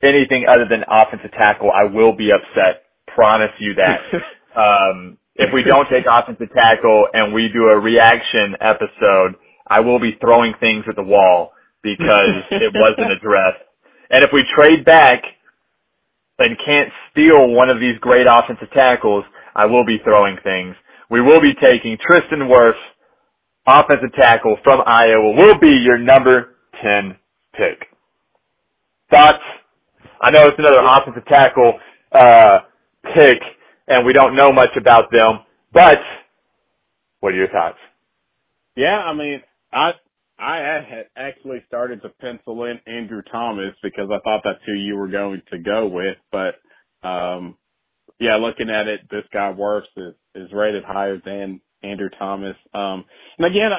[0.02, 2.86] anything other than offensive tackle, I will be upset
[3.16, 4.00] promise you that.
[4.60, 9.36] um, if we don't take offensive tackle and we do a reaction episode,
[9.68, 11.52] I will be throwing things at the wall
[11.82, 13.64] because it wasn't addressed.
[14.10, 15.24] And if we trade back
[16.40, 19.24] and can't steal one of these great offensive tackles,
[19.56, 20.76] I will be throwing things.
[21.10, 22.82] We will be taking Tristan Wirfs,
[23.68, 27.18] offensive tackle from Iowa, will be your number 10
[27.54, 27.88] pick.
[29.12, 29.44] Thoughts?
[30.22, 31.74] I know it's another offensive tackle,
[32.12, 32.60] uh,
[33.16, 33.40] pick
[33.88, 35.40] and we don't know much about them.
[35.74, 36.00] But
[37.20, 37.78] what are your thoughts?
[38.76, 39.42] Yeah, I mean,
[39.72, 39.92] I
[40.38, 40.58] I
[40.88, 45.08] had actually started to pencil in Andrew Thomas because I thought that's who you were
[45.08, 46.18] going to go with.
[46.32, 46.56] But
[47.08, 47.58] um
[48.20, 52.56] yeah, looking at it, this guy Wirfs is is rated higher than Andrew Thomas.
[52.74, 53.06] Um
[53.38, 53.72] and again,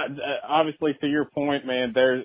[0.49, 2.25] obviously to your point, man, there's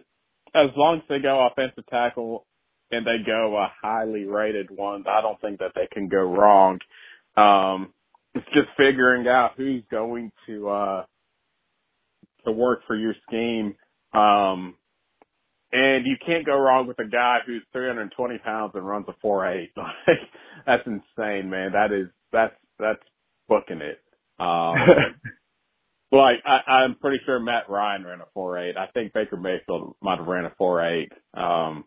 [0.54, 2.46] as long as they go offensive tackle
[2.92, 6.80] and they go a highly rated one, I don't think that they can go wrong.
[7.38, 7.94] Um,
[8.34, 11.06] it's just figuring out who's going to uh
[12.46, 13.76] to work for your scheme.
[14.14, 14.76] Um,
[15.72, 19.68] and you can't go wrong with a guy who's 320 pounds and runs a 4.8.
[19.78, 20.18] Like,
[20.66, 21.72] that's insane, man.
[21.74, 23.02] That is that's that's
[23.48, 24.00] booking it.
[24.40, 24.76] Um,
[26.12, 28.78] like I, I, I'm pretty sure Matt Ryan ran a 4.8.
[28.78, 31.08] I think Baker Mayfield might have ran a 4.8.
[31.40, 31.86] Um,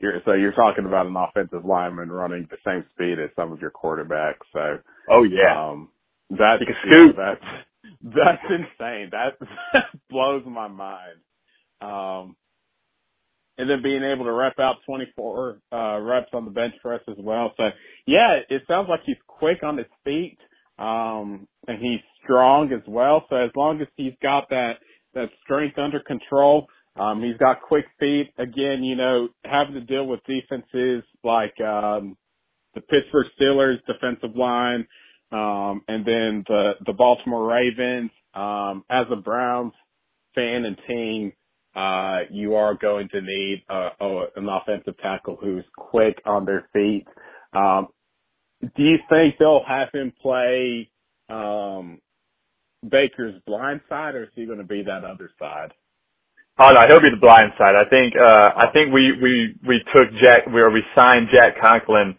[0.00, 3.60] you're, so you're talking about an offensive lineman running the same speed as some of
[3.60, 4.46] your quarterbacks.
[4.52, 4.78] So,
[5.10, 5.90] oh yeah, um,
[6.30, 6.58] that
[7.16, 7.42] that's
[8.04, 9.10] that's insane.
[9.12, 9.38] That
[10.10, 11.18] blows my mind.
[11.82, 12.36] Um,
[13.58, 17.16] and then being able to rep out 24 uh, reps on the bench press as
[17.18, 17.52] well.
[17.56, 17.64] So
[18.06, 20.38] yeah, it sounds like he's quick on his feet,
[20.80, 23.24] um, and he's strong as well.
[23.30, 24.78] So as long as he's got that
[25.14, 26.66] that strength under control,
[26.98, 28.30] um, he's got quick feet.
[28.38, 32.16] Again, you know, having to deal with defenses like um,
[32.74, 34.86] the Pittsburgh Steelers defensive line,
[35.32, 38.10] um, and then the the Baltimore Ravens.
[38.32, 39.72] Um, as a Browns
[40.36, 41.32] fan and team,
[41.74, 43.88] uh, you are going to need a,
[44.36, 47.06] an offensive tackle who's quick on their feet.
[47.52, 47.88] Um,
[48.62, 50.90] do you think they'll have him play
[51.28, 52.00] um,
[52.88, 55.72] Baker's blind side, or is he going to be that other side?
[56.58, 57.74] Oh no, he'll be the blind side.
[57.74, 62.16] I think uh I think we we we took Jack where we signed Jack Conklin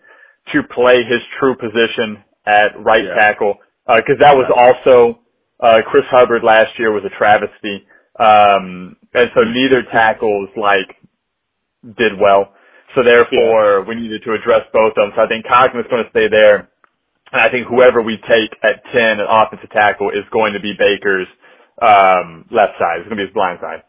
[0.54, 3.22] to play his true position at right yeah.
[3.22, 5.20] tackle because uh, that was also
[5.60, 7.86] uh Chris Hubbard last year was a travesty.
[8.20, 10.96] Um and so neither tackles like
[11.98, 12.54] did well.
[12.96, 13.88] So therefore yeah.
[13.88, 15.12] we needed to address both of them.
[15.16, 16.70] So I think Conklin's going to stay there.
[17.32, 20.74] And I think whoever we take at 10 at offensive tackle is going to be
[20.78, 21.28] Baker's
[21.82, 23.00] um left side.
[23.00, 23.84] It's going to be his blind side.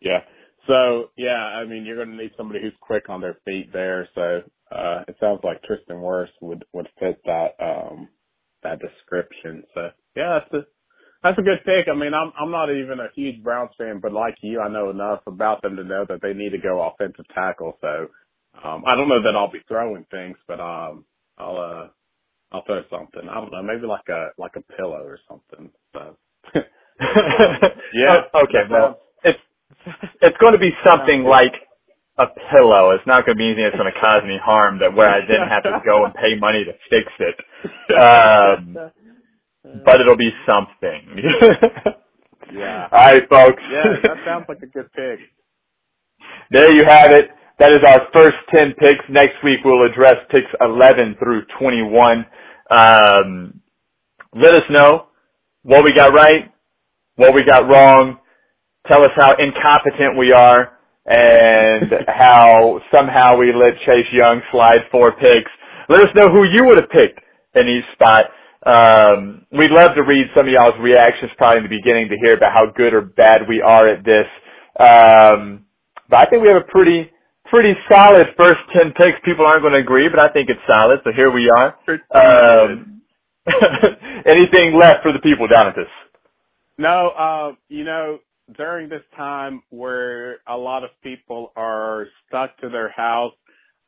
[0.00, 0.20] Yeah.
[0.66, 4.08] So yeah, I mean, you're going to need somebody who's quick on their feet there.
[4.14, 8.08] So uh, it sounds like Tristan Wirfs would would fit that um,
[8.62, 9.64] that description.
[9.74, 10.79] So yeah, that's a
[11.22, 11.88] that's a good pick.
[11.92, 14.90] I mean, I'm I'm not even a huge Browns fan, but like you, I know
[14.90, 17.78] enough about them to know that they need to go offensive tackle.
[17.80, 18.08] So
[18.64, 21.04] um, I don't know that I'll be throwing things, but um,
[21.38, 21.88] I'll uh,
[22.52, 23.28] I'll throw something.
[23.30, 25.70] I don't know, maybe like a like a pillow or something.
[25.94, 26.16] So
[27.94, 29.38] yeah, okay, well it's
[30.22, 31.54] it's going to be something like
[32.18, 32.90] a pillow.
[32.92, 35.20] It's not going to be anything that's going to cause me harm that where I
[35.26, 37.36] then have to go and pay money to fix it.
[37.90, 38.78] Um,
[39.62, 41.18] but it'll be something.
[42.52, 42.88] yeah.
[42.92, 43.62] All right, folks.
[43.70, 45.20] Yeah, that sounds like a good pick.
[46.50, 47.28] There you have it.
[47.58, 49.04] That is our first 10 picks.
[49.10, 52.24] Next week we'll address picks 11 through 21.
[52.70, 53.60] Um,
[54.34, 55.08] let us know
[55.62, 56.50] what we got right,
[57.16, 58.18] what we got wrong,
[58.86, 65.12] tell us how incompetent we are and how somehow we let Chase Young slide four
[65.12, 65.50] picks.
[65.88, 67.20] Let us know who you would have picked
[67.54, 68.26] in each spot.
[68.66, 72.36] Um, we'd love to read some of y'all's reactions probably in the beginning to hear
[72.36, 74.26] about how good or bad we are at this.
[74.78, 75.64] Um,
[76.08, 77.10] but I think we have a pretty,
[77.46, 79.18] pretty solid first 10 picks.
[79.24, 81.00] People aren't going to agree, but I think it's solid.
[81.04, 81.78] So here we are.
[82.12, 83.02] Um,
[84.26, 85.88] anything left for the people, down at this?
[86.76, 88.18] No, uh, you know,
[88.56, 93.32] during this time where a lot of people are stuck to their house,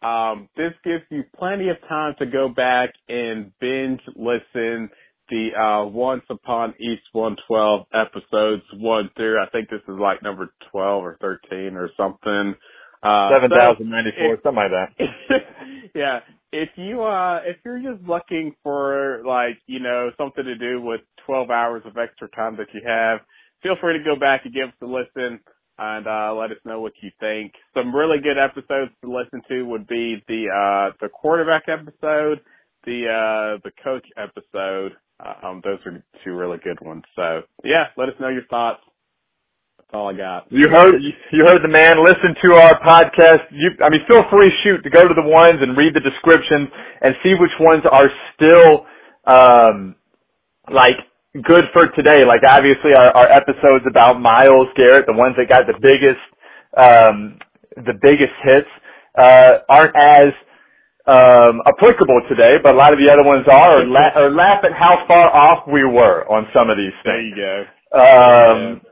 [0.03, 4.91] um, this gives you plenty of time to go back and binge listen
[5.29, 9.41] the uh, Once Upon East 112 episodes one through.
[9.41, 12.55] I think this is like number 12 or 13 or something.
[13.03, 15.41] Uh, 7,094, so something like that.
[15.95, 16.21] yeah.
[16.53, 21.01] If you, uh, if you're just looking for like, you know, something to do with
[21.27, 23.21] 12 hours of extra time that you have,
[23.63, 25.41] feel free to go back and give us a listen
[25.79, 27.53] and uh, let us know what you think.
[27.75, 32.41] Some really good episodes to listen to would be the uh, the quarterback episode,
[32.85, 34.93] the uh, the coach episode.
[35.43, 37.05] Um, those are two really good ones.
[37.17, 38.81] So yeah, let us know your thoughts.
[39.79, 40.47] That's all I got.
[40.51, 40.95] You heard
[41.33, 42.05] you heard the man.
[42.05, 43.49] Listen to our podcast.
[43.51, 46.69] You, I mean, feel free shoot to go to the ones and read the descriptions
[47.01, 48.87] and see which ones are still
[49.27, 49.95] um,
[50.71, 50.99] like
[51.35, 52.25] good for today.
[52.25, 56.21] Like obviously our, our episodes about Myles Garrett, the ones that got the biggest,
[56.77, 57.39] um,
[57.77, 58.69] the biggest hits,
[59.19, 60.33] uh, aren't as,
[61.07, 64.65] um, applicable today, but a lot of the other ones are, or, la- or laugh
[64.65, 67.35] at how far off we were on some of these things.
[67.37, 67.99] There you go.
[67.99, 68.91] Um, yeah.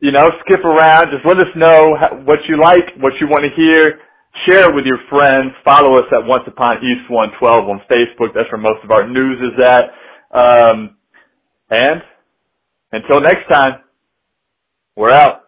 [0.00, 3.52] you know, skip around, just let us know what you like, what you want to
[3.56, 4.00] hear.
[4.46, 5.52] Share it with your friends.
[5.64, 8.34] Follow us at Once Upon East 112 on Facebook.
[8.34, 9.84] That's where most of our news is at.
[10.36, 10.93] Um,
[11.74, 12.02] and
[12.92, 13.82] until next time,
[14.96, 15.43] we're out.